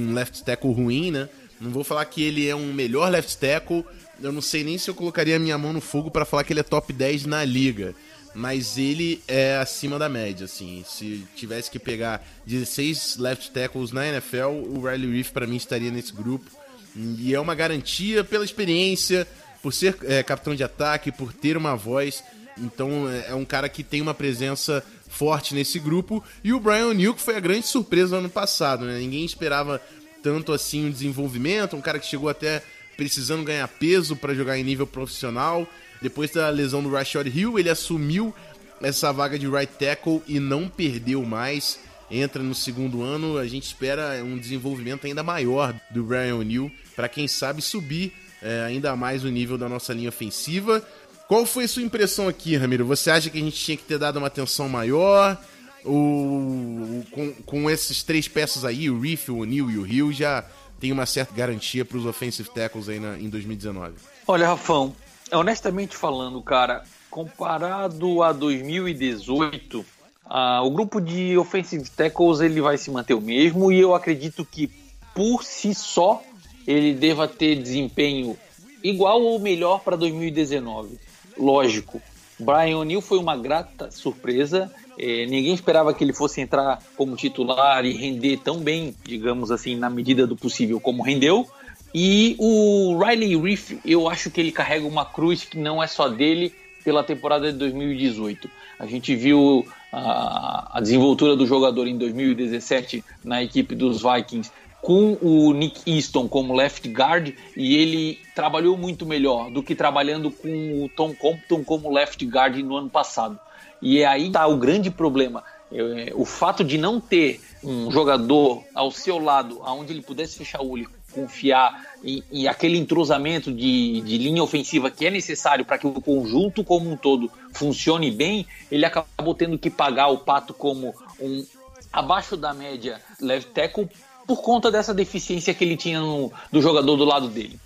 [0.10, 1.28] um left tackle ruim, né?
[1.60, 3.84] Não vou falar que ele é um melhor left tackle.
[4.22, 6.62] Eu não sei nem se eu colocaria minha mão no fogo para falar que ele
[6.62, 7.94] é top 10 na liga.
[8.34, 10.86] Mas ele é acima da média, assim.
[10.88, 15.92] Se tivesse que pegar 16 left tackles na NFL, o Riley Reef para mim estaria
[15.92, 16.50] nesse grupo.
[16.96, 19.28] E é uma garantia pela experiência,
[19.62, 22.24] por ser é, capitão de ataque, por ter uma voz.
[22.62, 26.24] Então é, é um cara que tem uma presença forte nesse grupo.
[26.44, 29.00] E o Brian O'Neill, que foi a grande surpresa do ano passado, né?
[29.00, 29.82] Ninguém esperava
[30.22, 32.62] tanto assim o desenvolvimento, um cara que chegou até
[32.96, 35.68] precisando ganhar peso para jogar em nível profissional.
[36.02, 38.34] Depois da lesão do Rashad Hill, ele assumiu
[38.82, 41.80] essa vaga de right tackle e não perdeu mais.
[42.10, 47.10] Entra no segundo ano, a gente espera um desenvolvimento ainda maior do Brian O'Neill para
[47.10, 50.86] quem sabe subir é, ainda mais o nível da nossa linha ofensiva.
[51.28, 52.86] Qual foi a sua impressão aqui, Ramiro?
[52.86, 55.38] Você acha que a gente tinha que ter dado uma atenção maior?
[55.84, 60.46] Ou com, com esses três peças aí, o Reef, o O'Neill e o Hill, já
[60.80, 63.96] tem uma certa garantia para os offensive tackles aí na, em 2019?
[64.26, 64.96] Olha, Rafão,
[65.32, 69.86] honestamente falando, cara, comparado a 2018,
[70.26, 74.46] ah, o grupo de offensive tackles ele vai se manter o mesmo e eu acredito
[74.46, 74.70] que
[75.14, 76.22] por si só
[76.66, 78.38] ele deva ter desempenho
[78.84, 81.00] igual ou melhor para 2019.
[81.40, 82.02] Lógico,
[82.40, 84.72] Brian O'Neill foi uma grata surpresa.
[84.98, 89.76] É, ninguém esperava que ele fosse entrar como titular e render tão bem, digamos assim,
[89.76, 91.48] na medida do possível, como rendeu.
[91.94, 96.08] E o Riley Reef, eu acho que ele carrega uma cruz que não é só
[96.08, 98.50] dele pela temporada de 2018.
[98.80, 105.18] A gente viu a, a desenvoltura do jogador em 2017 na equipe dos Vikings com
[105.22, 110.84] o Nick Easton como left guard e ele trabalhou muito melhor do que trabalhando com
[110.84, 113.40] o Tom Compton como left guard no ano passado.
[113.82, 115.44] E é aí tá o grande problema.
[115.72, 120.62] É, o fato de não ter um jogador ao seu lado, aonde ele pudesse fechar
[120.62, 125.88] o olho, confiar e, aquele entrosamento de, de linha ofensiva que é necessário para que
[125.88, 130.94] o conjunto como um todo funcione bem, ele acabou tendo que pagar o pato como
[131.20, 131.46] um
[131.92, 133.90] abaixo da média left tackle
[134.28, 137.58] por conta dessa deficiência que ele tinha no, do jogador do lado dele.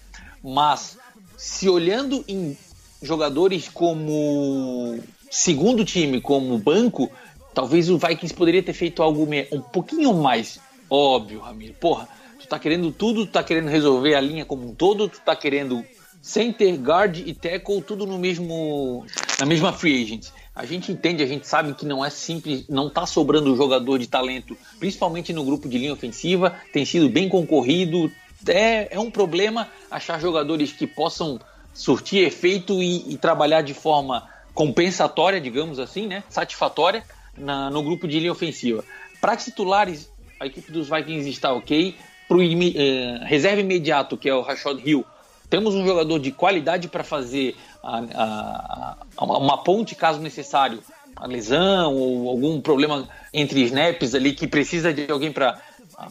[0.43, 0.97] Mas,
[1.36, 2.56] se olhando em
[3.02, 7.12] jogadores como segundo time, como banco,
[7.54, 11.74] talvez o Vikings poderia ter feito algo um pouquinho mais óbvio, Ramiro.
[11.74, 12.08] Porra,
[12.39, 15.36] tu tá querendo tudo, tu tá querendo resolver a linha como um todo, tu tá
[15.36, 15.84] querendo
[16.21, 19.06] center, guard e tackle tudo no mesmo
[19.39, 20.28] na mesma free agent.
[20.54, 24.08] A gente entende, a gente sabe que não é simples, não está sobrando jogador de
[24.08, 28.12] talento, principalmente no grupo de linha ofensiva, tem sido bem concorrido.
[28.46, 31.40] É, é um problema achar jogadores que possam
[31.74, 36.24] surtir efeito e, e trabalhar de forma compensatória, digamos assim, né?
[36.30, 37.04] satisfatória
[37.38, 38.84] na, no grupo de linha ofensiva.
[39.22, 41.96] Para titulares, a equipe dos Vikings está ok.
[42.28, 45.06] Para o eh, reserva imediato, que é o Rashad Hill,
[45.50, 50.84] temos um jogador de qualidade para fazer a, a, uma ponte caso necessário,
[51.15, 55.60] a lesão ou algum problema entre snaps ali que precisa de alguém para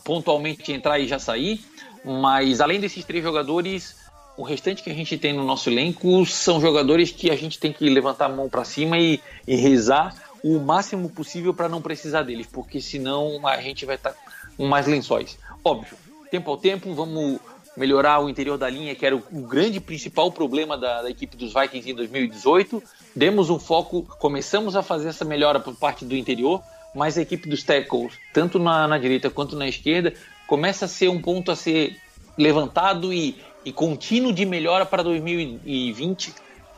[0.05, 1.61] pontualmente entrar e já sair.
[2.05, 3.97] Mas além desses três jogadores,
[4.37, 7.73] o restante que a gente tem no nosso elenco são jogadores que a gente tem
[7.73, 12.23] que levantar a mão para cima e, e, rezar o máximo possível para não precisar
[12.23, 14.17] deles, porque senão a gente vai estar tá
[14.57, 15.39] com mais lençóis.
[15.63, 15.95] Óbvio,
[16.31, 17.39] tempo ao tempo, vamos
[17.77, 21.37] melhorar o interior da linha, que era o, o grande principal problema da, da, equipe
[21.37, 22.83] dos Vikings em 2018.
[23.15, 26.63] Demos um foco, começamos a fazer essa melhora por parte do interior,
[26.95, 30.13] mas a equipe dos tackles, tanto na, na direita quanto na esquerda,
[30.47, 31.97] começa a ser um ponto a ser
[32.37, 36.35] levantado e, e contínuo de melhora para 2020,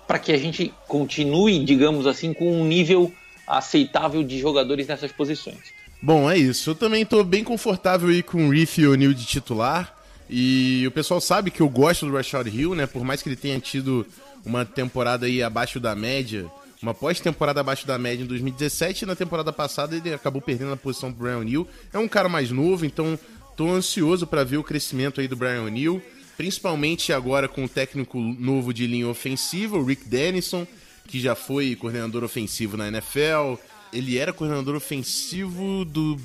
[0.06, 3.12] para que a gente continue, digamos assim, com um nível
[3.46, 5.72] aceitável de jogadores nessas posições.
[6.00, 6.70] Bom, é isso.
[6.70, 10.01] Eu também estou bem confortável aí com o Riff e o Neil de titular.
[10.28, 12.86] E o pessoal sabe que eu gosto do Rashad Hill, né?
[12.86, 14.06] Por mais que ele tenha tido
[14.44, 16.50] uma temporada aí abaixo da média,
[16.82, 20.76] uma pós-temporada abaixo da média em 2017, e na temporada passada ele acabou perdendo a
[20.76, 21.68] posição pro Brian O'Neill.
[21.92, 23.18] É um cara mais novo, então
[23.56, 26.02] tô ansioso para ver o crescimento aí do Brian O'Neill,
[26.36, 30.66] principalmente agora com o técnico novo de linha ofensiva, o Rick Dennison,
[31.06, 33.56] que já foi coordenador ofensivo na NFL.
[33.92, 36.18] Ele era coordenador ofensivo do,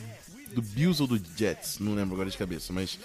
[0.53, 2.97] do Bills ou do Jets, não lembro agora de cabeça, mas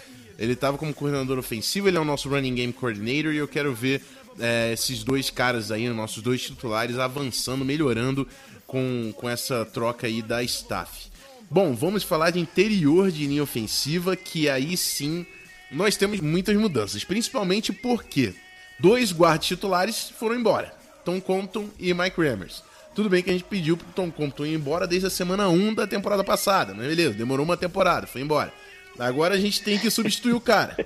[0.42, 3.72] ele estava como coordenador ofensivo, ele é o nosso running game coordinator e eu quero
[3.72, 4.02] ver
[4.40, 8.26] é, esses dois caras aí, nossos dois titulares, avançando, melhorando
[8.66, 11.12] com, com essa troca aí da staff.
[11.48, 15.24] Bom, vamos falar de interior de linha ofensiva, que aí sim
[15.70, 18.34] nós temos muitas mudanças, principalmente porque
[18.80, 20.74] dois guardas titulares foram embora,
[21.04, 22.64] Tom Compton e Mike Rammers.
[22.96, 25.74] Tudo bem que a gente pediu pro Tom Compton ir embora desde a semana 1
[25.74, 28.52] da temporada passada, mas beleza, demorou uma temporada, foi embora.
[28.98, 30.76] Agora a gente tem que substituir o cara.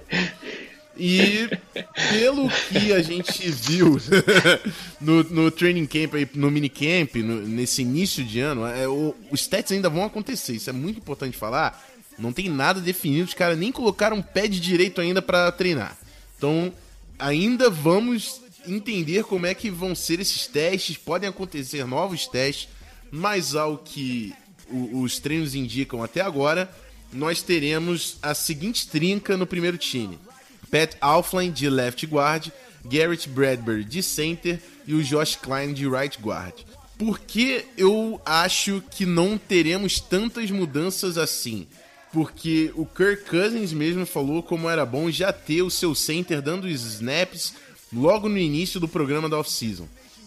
[0.99, 1.49] E
[2.11, 3.99] pelo que a gente viu
[5.01, 9.73] no, no training camp, no minicamp, no, nesse início de ano, é, o, os stats
[9.73, 10.55] ainda vão acontecer.
[10.55, 11.85] Isso é muito importante falar.
[12.19, 15.97] Não tem nada definido, os caras nem colocaram um pé de direito ainda para treinar.
[16.39, 16.73] Então,
[17.19, 20.97] ainda vamos entender como é que vão ser esses testes.
[20.97, 22.69] Podem acontecer novos testes,
[23.11, 24.35] mas ao que
[24.71, 26.71] o, os treinos indicam até agora,
[27.17, 30.19] nós teremos a seguinte trinca no primeiro time.
[30.71, 32.51] Pat Alflin de left guard,
[32.85, 36.55] Garrett Bradbury de center e o Josh Klein de right guard.
[36.99, 41.67] Por que eu acho que não teremos tantas mudanças assim?
[42.13, 46.69] Porque o Kirk Cousins mesmo falou como era bom já ter o seu center dando
[46.69, 47.55] snaps
[47.93, 49.87] logo no início do programa da off-season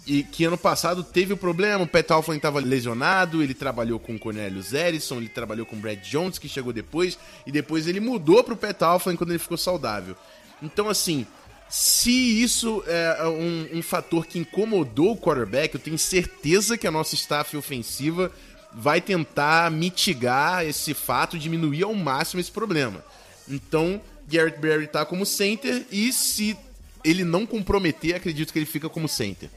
[0.09, 4.15] e que ano passado teve o problema, o Pat Alflin estava lesionado, ele trabalhou com
[4.15, 7.99] o Cornelius Erison, ele trabalhou com o Brad Jones, que chegou depois, e depois ele
[7.99, 10.15] mudou para o Pat Alflin quando ele ficou saudável.
[10.63, 11.27] Então, assim,
[11.69, 16.91] se isso é um, um, fator que incomodou o quarterback, eu tenho certeza que a
[16.91, 18.31] nossa staff ofensiva
[18.73, 23.05] vai tentar mitigar esse fato, diminuir ao máximo esse problema.
[23.47, 26.57] Então, Garrett Berry está como center e se
[27.03, 29.51] ele não comprometer, acredito que ele fica como center.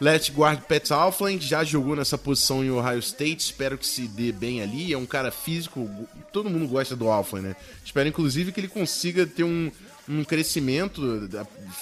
[0.00, 4.30] Left guard Pat Alfland já jogou nessa posição em Ohio State, espero que se dê
[4.30, 4.92] bem ali.
[4.92, 5.88] É um cara físico,
[6.32, 7.56] todo mundo gosta do Alfland, né?
[7.84, 9.70] Espero inclusive que ele consiga ter um,
[10.08, 11.28] um crescimento.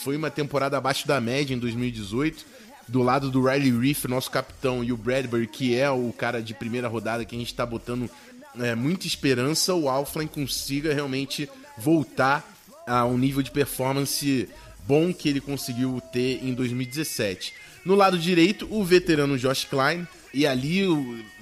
[0.02, 2.44] Foi uma temporada abaixo da média em 2018.
[2.86, 6.52] Do lado do Riley Reef, nosso capitão, e o Bradbury, que é o cara de
[6.52, 8.10] primeira rodada que a gente está botando
[8.60, 11.48] é, muita esperança, o Alfland consiga realmente
[11.78, 12.46] voltar
[12.86, 14.48] a um nível de performance
[14.86, 17.54] bom que ele conseguiu ter em 2017.
[17.84, 20.06] No lado direito, o veterano Josh Klein.
[20.32, 20.82] E ali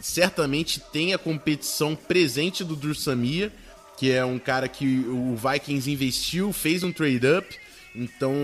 [0.03, 3.51] certamente tem a competição presente do Drew Samia,
[3.97, 7.57] que é um cara que o Vikings investiu, fez um trade-up.
[7.95, 8.35] Então,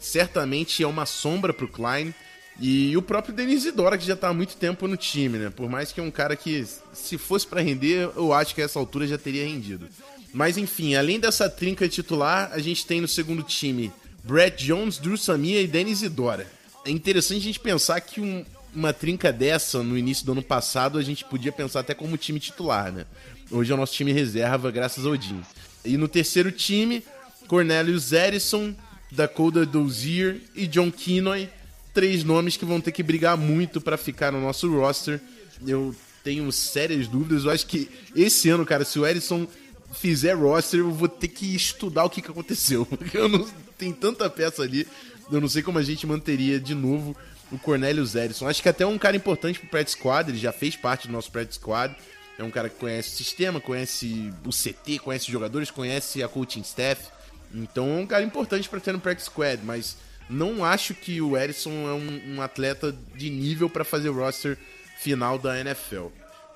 [0.00, 2.12] certamente é uma sombra pro Klein.
[2.60, 5.50] E o próprio Denis Idora, que já tá há muito tempo no time, né?
[5.50, 8.64] Por mais que é um cara que, se fosse para render, eu acho que a
[8.64, 9.88] essa altura já teria rendido.
[10.32, 13.90] Mas enfim, além dessa trinca titular, a gente tem no segundo time
[14.22, 16.46] Brett Jones, Drew Samia e Denis Idora
[16.84, 18.44] é interessante a gente pensar que um,
[18.74, 22.38] uma trinca dessa no início do ano passado a gente podia pensar até como time
[22.38, 23.06] titular, né?
[23.50, 25.40] Hoje é o nosso time reserva, graças ao Jim.
[25.84, 27.02] E no terceiro time,
[27.46, 28.74] Cornelius Erison,
[29.10, 31.48] Dakota Dozier e John Kinoy.
[31.92, 35.20] Três nomes que vão ter que brigar muito para ficar no nosso roster.
[35.64, 35.94] Eu
[36.24, 37.44] tenho sérias dúvidas.
[37.44, 39.46] Eu acho que esse ano, cara, se o Erison
[39.92, 42.84] fizer roster, eu vou ter que estudar o que, que aconteceu.
[42.98, 43.46] Porque eu não
[43.78, 44.86] tenho tanta peça ali
[45.30, 47.16] eu não sei como a gente manteria de novo
[47.50, 48.48] o Cornelius Erison.
[48.48, 51.12] Acho que até é um cara importante pro Pred Squad, ele já fez parte do
[51.12, 51.94] nosso Pred Squad.
[52.38, 56.28] É um cara que conhece o sistema, conhece o CT, conhece os jogadores, conhece a
[56.28, 57.08] coaching staff.
[57.54, 59.96] Então é um cara importante para ter no Practice Squad, mas
[60.28, 64.58] não acho que o Erison é um, um atleta de nível para fazer o roster
[64.98, 66.06] final da NFL.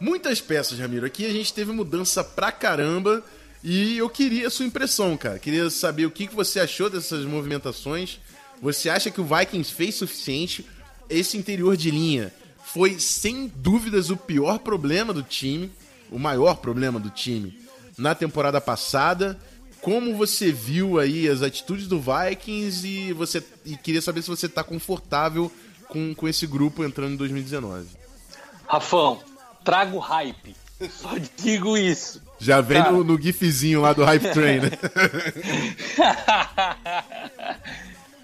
[0.00, 1.06] Muitas peças, Ramiro.
[1.06, 3.22] Aqui a gente teve mudança pra caramba
[3.62, 5.38] e eu queria a sua impressão, cara.
[5.38, 8.18] Queria saber o que você achou dessas movimentações.
[8.60, 10.66] Você acha que o Vikings fez suficiente?
[11.08, 12.32] Esse interior de linha
[12.64, 15.72] foi sem dúvidas o pior problema do time,
[16.10, 17.58] o maior problema do time.
[17.96, 19.38] na temporada passada.
[19.80, 24.46] Como você viu aí as atitudes do Vikings e você e queria saber se você
[24.46, 25.50] está confortável
[25.88, 27.86] com, com esse grupo entrando em 2019.
[28.66, 29.20] Rafão,
[29.64, 30.54] trago hype.
[30.90, 32.22] Só digo isso.
[32.38, 34.70] Já vem no, no gifzinho lá do Hype Train, né?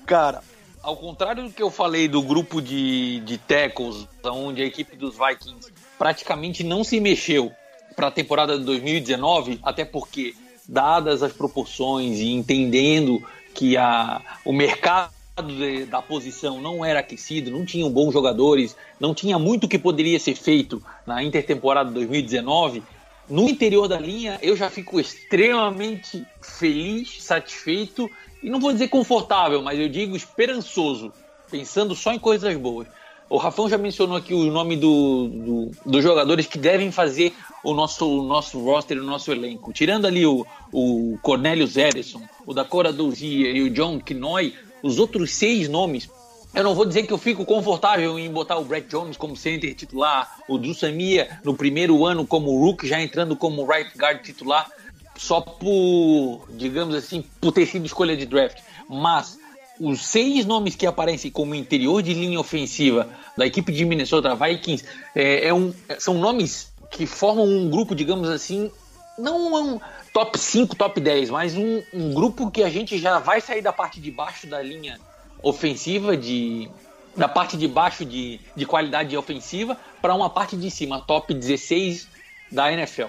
[0.07, 0.43] Cara,
[0.83, 5.17] ao contrário do que eu falei do grupo de, de tackles, onde a equipe dos
[5.17, 7.53] Vikings praticamente não se mexeu
[7.97, 10.35] para a temporada de 2019, até porque,
[10.69, 13.23] dadas as proporções e entendendo
[13.55, 15.13] que a, o mercado
[15.47, 20.19] de- da posição não era aquecido, não tinham bons jogadores, não tinha muito que poderia
[20.19, 22.83] ser feito na intertemporada 2019,
[23.29, 28.11] no interior da linha eu já fico extremamente feliz, satisfeito
[28.45, 31.13] e não vou dizer confortável, mas eu digo esperançoso,
[31.51, 32.87] pensando só em coisas boas.
[33.29, 37.33] O Rafão já mencionou aqui o nome do, do- dos jogadores que devem fazer
[37.65, 39.73] o nosso, o nosso roster, o nosso elenco.
[39.73, 45.33] Tirando ali o, o Cornelius Ederson, o Dakota Dozier e o John Knoy, os outros
[45.33, 46.09] seis nomes
[46.55, 49.75] eu não vou dizer que eu fico confortável em botar o Brett Jones como center
[49.75, 54.71] titular, o Drew Samia no primeiro ano como Rook, já entrando como right guard titular,
[55.17, 58.59] só por, digamos assim, por ter sido escolha de draft.
[58.89, 59.39] Mas
[59.81, 64.85] os seis nomes que aparecem como interior de linha ofensiva da equipe de Minnesota Vikings
[65.15, 68.71] é, é um- são nomes que formam um grupo, digamos assim,
[69.19, 69.81] não um
[70.13, 73.73] top 5, top 10, mas um, um grupo que a gente já vai sair da
[73.73, 74.99] parte de baixo da linha
[75.43, 76.69] ofensiva, de,
[77.17, 82.09] da parte de baixo de, de qualidade ofensiva, para uma parte de cima, top 16
[82.51, 83.07] da NFL.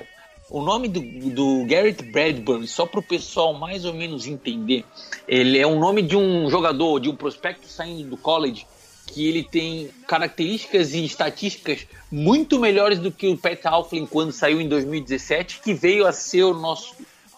[0.49, 4.85] O nome do, do Garrett Bradbury, só para o pessoal mais ou menos entender,
[5.27, 8.67] ele é o nome de um jogador, de um prospecto saindo do college,
[9.07, 14.61] que ele tem características e estatísticas muito melhores do que o Pat Alflin quando saiu
[14.61, 16.95] em 2017, que veio a ser o nosso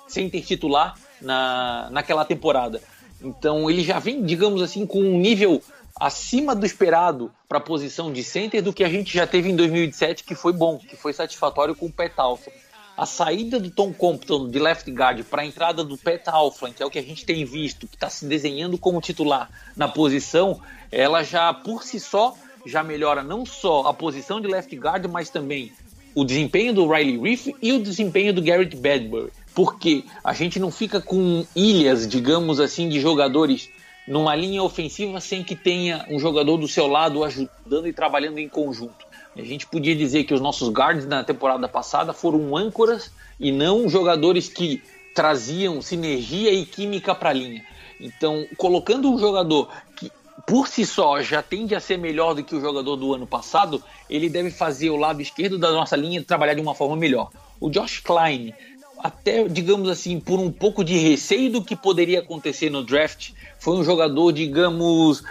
[0.07, 2.81] center titular na, naquela temporada.
[3.21, 5.61] Então ele já vem, digamos assim, com um nível
[5.99, 9.55] acima do esperado para a posição de center do que a gente já teve em
[9.55, 12.53] 2017, que foi bom, que foi satisfatório com o Pat Alflin.
[12.97, 16.81] A saída do Tom Compton de left guard para a entrada do Pat Alflin, que
[16.81, 20.59] é o que a gente tem visto, que está se desenhando como titular na posição,
[20.91, 22.35] ela já por si só
[22.65, 25.71] já melhora não só a posição de left guard, mas também
[26.15, 29.31] o desempenho do Riley Reef e o desempenho do Garrett Bradbury.
[29.53, 33.69] Porque a gente não fica com ilhas, digamos assim, de jogadores
[34.07, 38.49] numa linha ofensiva sem que tenha um jogador do seu lado ajudando e trabalhando em
[38.49, 39.06] conjunto.
[39.37, 43.87] A gente podia dizer que os nossos guards na temporada passada foram âncoras e não
[43.87, 44.81] jogadores que
[45.13, 47.63] traziam sinergia e química para a linha.
[47.99, 50.11] Então, colocando um jogador que
[50.45, 53.83] por si só já tende a ser melhor do que o jogador do ano passado,
[54.09, 57.29] ele deve fazer o lado esquerdo da nossa linha trabalhar de uma forma melhor.
[57.59, 58.53] O Josh Klein,
[58.99, 63.75] até digamos assim, por um pouco de receio do que poderia acontecer no draft, foi
[63.75, 65.23] um jogador, digamos,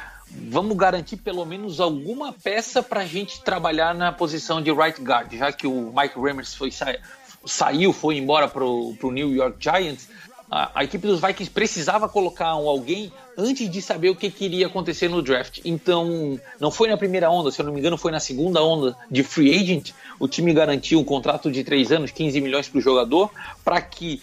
[0.48, 5.32] vamos garantir pelo menos alguma peça para a gente trabalhar na posição de right guard,
[5.32, 6.94] já que o Mike Remmers foi sa
[7.44, 10.08] saiu, foi embora para o New York Giants.
[10.50, 14.44] A, a, equipe dos Vikings precisava colocar um alguém antes de saber o que, que
[14.44, 15.60] iria acontecer no draft.
[15.64, 18.96] Então, não foi na primeira onda, se eu não me engano, foi na segunda onda
[19.10, 19.92] de free agent.
[20.18, 23.30] O time garantiu um contrato de três anos, 15 milhões para o jogador,
[23.64, 24.22] para que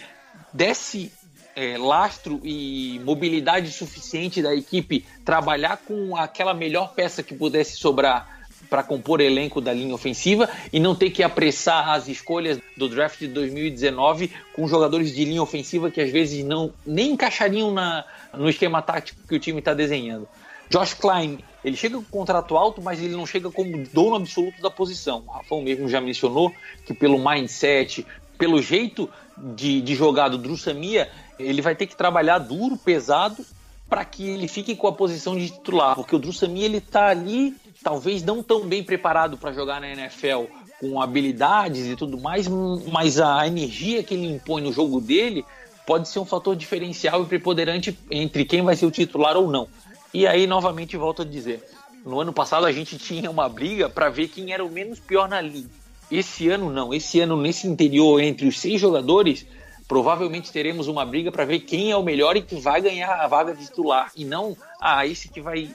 [0.53, 1.11] desse
[1.55, 8.43] é, lastro e mobilidade suficiente da equipe trabalhar com aquela melhor peça que pudesse sobrar
[8.69, 13.19] para compor elenco da linha ofensiva e não ter que apressar as escolhas do draft
[13.19, 18.49] de 2019 com jogadores de linha ofensiva que às vezes não nem encaixariam na, no
[18.49, 20.27] esquema tático que o time está desenhando.
[20.69, 24.71] Josh Klein, ele chega com contrato alto, mas ele não chega como dono absoluto da
[24.71, 25.23] posição.
[25.27, 26.51] O Rafão mesmo já mencionou
[26.83, 28.03] que pelo mindset,
[28.39, 31.11] pelo jeito de, de jogar do Drew Samia,
[31.43, 33.45] ele vai ter que trabalhar duro, pesado,
[33.89, 37.07] para que ele fique com a posição de titular, porque o Drew Samia ele tá
[37.07, 40.45] ali, talvez não tão bem preparado para jogar na NFL,
[40.79, 45.45] com habilidades e tudo mais, mas a energia que ele impõe no jogo dele
[45.85, 49.67] pode ser um fator diferencial e preponderante entre quem vai ser o titular ou não.
[50.13, 51.63] E aí, novamente, volto a dizer:
[52.05, 55.27] no ano passado a gente tinha uma briga para ver quem era o menos pior
[55.27, 55.69] na liga.
[56.11, 56.93] Esse ano, não.
[56.93, 59.45] Esse ano, nesse interior, entre os seis jogadores,
[59.87, 63.27] provavelmente teremos uma briga para ver quem é o melhor e que vai ganhar a
[63.27, 64.11] vaga de titular.
[64.15, 65.69] E não, ah, esse que vai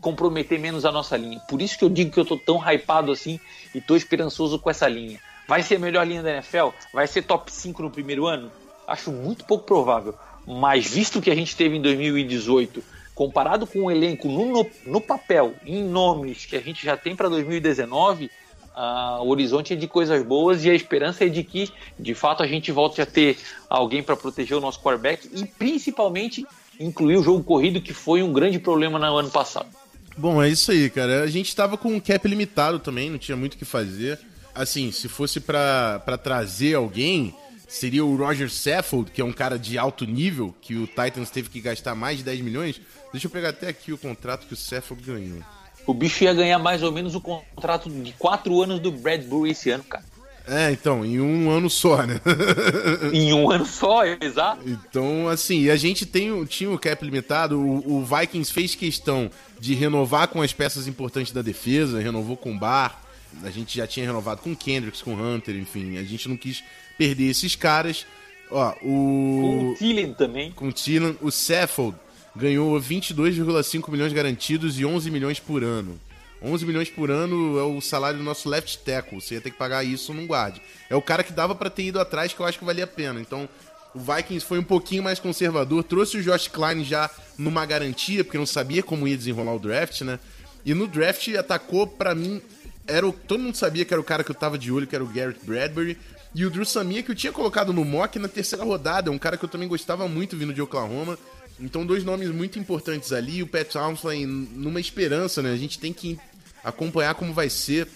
[0.00, 1.40] comprometer menos a nossa linha.
[1.48, 3.40] Por isso que eu digo que eu tô tão hypado assim
[3.74, 5.20] e tô esperançoso com essa linha.
[5.46, 6.68] Vai ser a melhor linha da NFL?
[6.92, 8.50] Vai ser top 5 no primeiro ano?
[8.86, 10.14] Acho muito pouco provável.
[10.46, 12.82] Mas visto que a gente teve em 2018,
[13.14, 17.16] comparado com o elenco no, no, no papel, em nomes que a gente já tem
[17.16, 18.30] para 2019,
[18.76, 22.46] o horizonte é de coisas boas e a esperança é de que, de fato, a
[22.46, 26.44] gente volte a ter alguém para proteger o nosso quarterback e principalmente
[26.78, 29.68] incluir o jogo corrido, que foi um grande problema no ano passado.
[30.16, 31.22] Bom, é isso aí, cara.
[31.22, 34.18] A gente tava com um cap limitado também, não tinha muito o que fazer.
[34.54, 37.34] Assim, se fosse para trazer alguém,
[37.66, 41.48] seria o Roger Saffold, que é um cara de alto nível, que o Titans teve
[41.48, 42.80] que gastar mais de 10 milhões.
[43.12, 45.40] Deixa eu pegar até aqui o contrato que o Saffold ganhou.
[45.86, 49.70] O bicho ia ganhar mais ou menos o contrato de 4 anos do Bradbury esse
[49.70, 50.04] ano, cara.
[50.46, 52.20] É, então, em um ano só, né?
[53.12, 54.60] em um ano só, exato.
[54.66, 59.74] Então, assim, a gente tem, tinha o cap limitado, o, o, Vikings fez questão de
[59.74, 63.00] renovar com as peças importantes da defesa, renovou com o Bar,
[63.42, 66.36] a gente já tinha renovado com o Kendricks, com o Hunter, enfim, a gente não
[66.36, 66.62] quis
[66.98, 68.06] perder esses caras.
[68.50, 69.40] Ó, o...
[69.40, 70.52] Com o Thielen também.
[70.52, 71.96] Com o Thielen, o Saffold
[72.34, 75.98] ganhou 22,5 milhões garantidos e 11 milhões por ano.
[76.42, 79.20] 11 milhões por ano é o salário do nosso left tackle.
[79.20, 80.60] Você ia ter que pagar isso num guarde.
[80.90, 82.88] É o cara que dava para ter ido atrás que eu acho que valia a
[82.88, 83.20] pena.
[83.20, 83.48] Então,
[83.94, 88.36] o Vikings foi um pouquinho mais conservador, trouxe o Josh Klein já numa garantia, porque
[88.36, 90.18] não sabia como ia desenrolar o draft, né?
[90.66, 92.42] E no draft atacou para mim
[92.86, 94.94] era o, todo mundo sabia que era o cara que eu tava de olho, que
[94.94, 95.98] era o Garrett Bradbury.
[96.34, 99.18] E o Drew Samia, que eu tinha colocado no mock na terceira rodada, é um
[99.18, 101.16] cara que eu também gostava muito vindo de Oklahoma.
[101.60, 103.42] Então, dois nomes muito importantes ali.
[103.42, 105.52] O Pat Townsend numa esperança, né?
[105.52, 106.18] A gente tem que
[106.62, 107.86] acompanhar como vai ser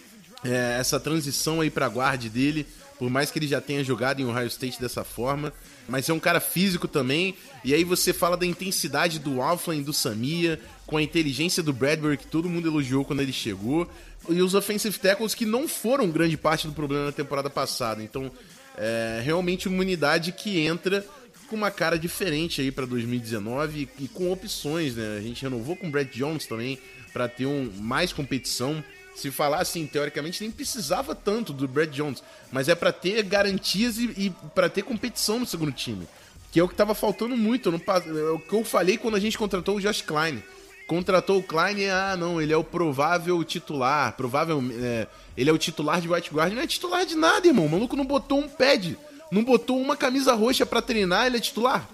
[0.44, 2.66] é, essa transição aí pra guarda dele,
[2.98, 5.52] por mais que ele já tenha jogado em Ohio State dessa forma.
[5.88, 7.34] Mas é um cara físico também,
[7.64, 12.18] e aí você fala da intensidade do Alflin do Samia, com a inteligência do Bradbury,
[12.18, 13.90] que todo mundo elogiou quando ele chegou,
[14.28, 18.02] e os offensive tackles que não foram grande parte do problema na temporada passada.
[18.02, 18.30] Então,
[18.76, 21.04] é realmente uma unidade que entra
[21.48, 25.16] com uma cara diferente aí para 2019 e, e, com opções, né?
[25.18, 26.78] A gente renovou com o Brad Jones também,
[27.12, 28.82] para ter um, mais competição.
[29.16, 32.22] Se falar assim, teoricamente nem precisava tanto do Brad Jones,
[32.52, 36.06] mas é para ter garantias e, e para ter competição no segundo time,
[36.52, 37.70] que é o que estava faltando muito.
[37.72, 40.40] No, é o que eu falei quando a gente contratou o Josh Klein.
[40.86, 45.58] Contratou o Klein ah, não, ele é o provável titular, provável, é, ele é o
[45.58, 46.52] titular de white guard.
[46.52, 47.66] Não é titular de nada, irmão.
[47.66, 48.96] O maluco não botou um pad,
[49.30, 51.88] não botou uma camisa roxa para treinar, ele é titular.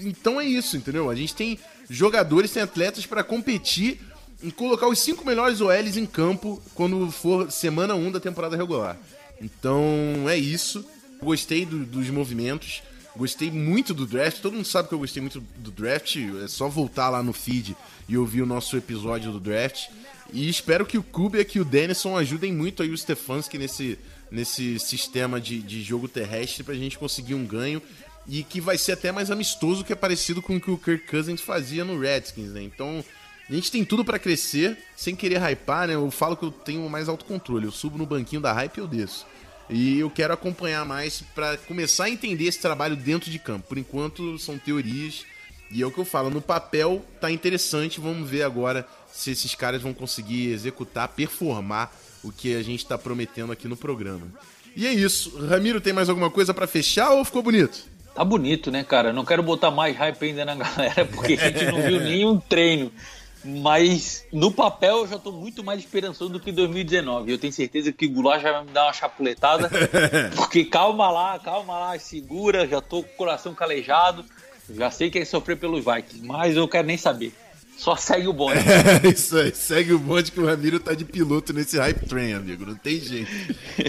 [0.00, 1.10] Então é isso, entendeu?
[1.10, 1.58] A gente tem
[1.88, 4.00] jogadores, tem atletas para competir
[4.42, 8.96] em colocar os cinco melhores OLs em campo quando for semana 1 da temporada regular.
[9.40, 9.84] Então
[10.28, 10.84] é isso.
[11.20, 12.82] Gostei do, dos movimentos.
[13.16, 14.40] Gostei muito do draft.
[14.40, 16.16] Todo mundo sabe que eu gostei muito do draft.
[16.44, 17.76] É só voltar lá no feed
[18.08, 19.88] e ouvir o nosso episódio do draft.
[20.32, 23.98] E espero que o Kubiak e o Denison ajudem muito aí o Stefanski nesse,
[24.30, 27.80] nesse sistema de, de jogo terrestre pra gente conseguir um ganho.
[28.28, 31.06] E que vai ser até mais amistoso, que é parecido com o que o Kirk
[31.06, 32.60] Cousins fazia no Redskins, né?
[32.60, 33.04] Então,
[33.48, 35.94] a gente tem tudo para crescer, sem querer hypar, né?
[35.94, 37.66] Eu falo que eu tenho mais autocontrole.
[37.66, 39.24] Eu subo no banquinho da hype e eu desço.
[39.70, 43.68] E eu quero acompanhar mais para começar a entender esse trabalho dentro de campo.
[43.68, 45.24] Por enquanto são teorias
[45.70, 49.54] e é o que eu falo, no papel tá interessante, vamos ver agora se esses
[49.54, 51.92] caras vão conseguir executar, performar
[52.26, 54.26] o que a gente tá prometendo aqui no programa.
[54.74, 55.38] E é isso.
[55.46, 57.84] Ramiro, tem mais alguma coisa para fechar ou ficou bonito?
[58.14, 59.12] Tá bonito, né, cara?
[59.12, 62.90] Não quero botar mais hype ainda na galera, porque a gente não viu nenhum treino.
[63.44, 67.30] Mas no papel eu já estou muito mais esperançoso do que 2019.
[67.30, 69.70] Eu tenho certeza que o Goulart já vai me dar uma chapuletada.
[70.34, 74.24] porque calma lá, calma lá, segura, já estou com o coração calejado.
[74.68, 77.32] Já sei que é sofrer pelos Vikings, mas eu quero nem saber.
[77.76, 78.58] Só segue o bonde.
[79.04, 82.32] É, isso aí, segue o bonde que o Ramiro tá de piloto nesse hype train,
[82.32, 82.64] amigo.
[82.64, 83.30] Não tem jeito.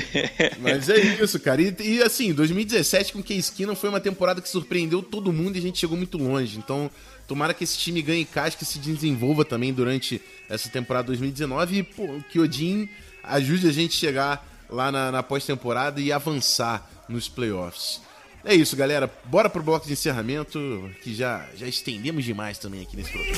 [0.59, 1.61] Mas é isso, cara.
[1.61, 5.59] E, e assim, 2017 com Case Keenum foi uma temporada que surpreendeu todo mundo e
[5.59, 6.57] a gente chegou muito longe.
[6.57, 6.91] Então,
[7.27, 11.83] Tomara que esse time ganhe casca e se desenvolva também durante essa temporada 2019 e
[11.83, 12.88] pô, que Odin
[13.21, 18.01] ajude a gente a chegar lá na, na pós-temporada e avançar nos playoffs.
[18.45, 19.11] É isso, galera.
[19.25, 23.38] Bora pro bloco de encerramento, que já, já estendemos demais também aqui nesse programa.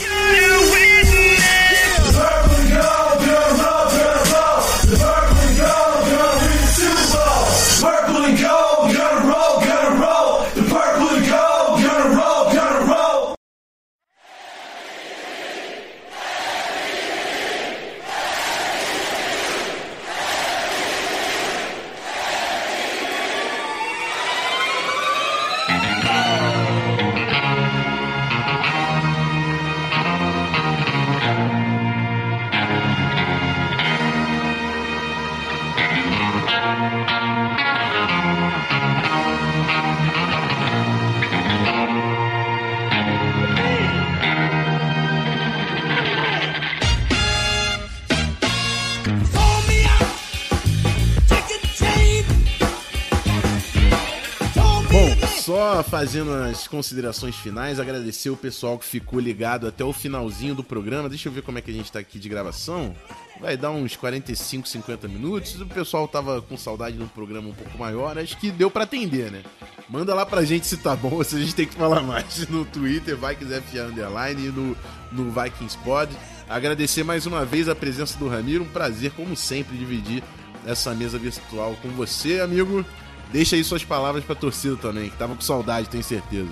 [55.90, 61.10] Fazendo as considerações finais, agradecer o pessoal que ficou ligado até o finalzinho do programa.
[61.10, 62.96] Deixa eu ver como é que a gente tá aqui de gravação.
[63.42, 65.60] Vai dar uns 45, 50 minutos.
[65.60, 68.20] O pessoal tava com saudade de um programa um pouco maior.
[68.20, 69.42] Acho que deu para atender, né?
[69.90, 72.48] Manda lá pra gente se tá bom ou se a gente tem que falar mais
[72.50, 74.78] no Twitter, VikingsFA Underline e no,
[75.12, 76.16] no Vikings Pod.
[76.48, 78.64] Agradecer mais uma vez a presença do Ramiro.
[78.64, 80.24] Um prazer, como sempre, dividir
[80.68, 82.86] essa mesa virtual com você, amigo.
[83.32, 86.50] Deixa aí suas palavras pra torcida também, que tava com saudade, tenho certeza.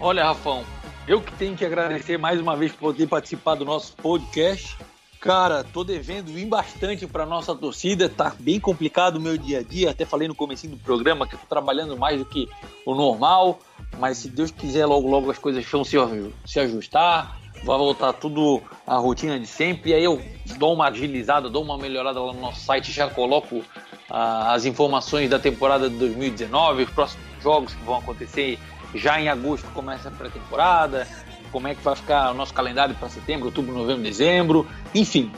[0.00, 0.64] Olha, Rafão,
[1.06, 4.76] eu que tenho que agradecer mais uma vez por poder participar do nosso podcast.
[5.20, 9.62] Cara, tô devendo ir bastante para nossa torcida, tá bem complicado o meu dia a
[9.62, 12.46] dia, até falei no começo do programa que eu tô trabalhando mais do que
[12.84, 13.58] o normal,
[13.98, 15.96] mas se Deus quiser logo logo as coisas vão se,
[16.44, 20.22] se ajustar, vai voltar tudo à rotina de sempre, e aí eu
[20.58, 23.62] dou uma agilizada, dou uma melhorada lá no nosso site, já coloco
[24.08, 28.58] as informações da temporada de 2019, os próximos jogos que vão acontecer
[28.94, 31.06] já em agosto começa a pré-temporada,
[31.50, 35.32] como é que vai ficar o nosso calendário para setembro, outubro, novembro, dezembro, enfim.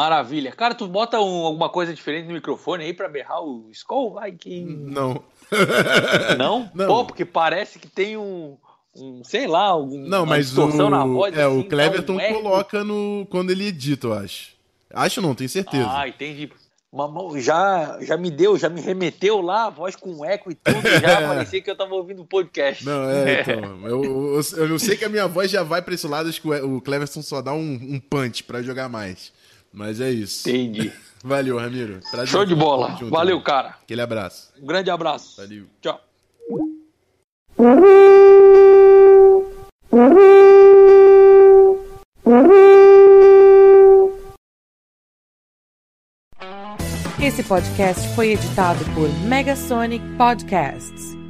[0.04, 0.52] Maravilha.
[0.52, 4.92] Cara, tu bota um- alguma coisa diferente no microfone aí pra berrar o Skol Vikings?
[4.92, 5.24] Não.
[6.38, 6.70] Não?
[6.74, 6.88] Não.
[6.88, 8.58] Pô, porque parece que tem um,
[8.96, 11.38] um sei lá, algum, Não, mas o, distorção na voz.
[11.38, 14.54] é, assim, o Cleverton dá um coloca no quando ele edita, eu acho.
[14.94, 15.88] Acho não, tenho certeza.
[15.90, 16.52] Ah, entendi.
[17.38, 21.22] Já, já me deu, já me remeteu lá, a voz com eco e tudo, já
[21.28, 22.86] parecia que eu tava ouvindo o podcast.
[22.86, 23.88] Não, é, então.
[23.88, 26.40] Eu, eu, eu não sei que a minha voz já vai pra esse lado, acho
[26.40, 29.32] que o Cleverton só dá um, um punch pra jogar mais.
[29.74, 30.48] Mas é isso.
[30.48, 30.94] Entendi.
[31.24, 32.00] Valeu, Ramiro.
[32.12, 32.28] Prazer.
[32.28, 32.92] Show de bola.
[32.92, 33.44] Junto, Valeu, irmão.
[33.44, 33.70] cara.
[33.82, 34.52] Aquele abraço.
[34.62, 35.38] Um grande abraço.
[35.42, 35.66] Valeu.
[35.82, 36.00] Tchau.
[47.22, 51.23] Esse podcast foi editado por Megasonic Podcasts.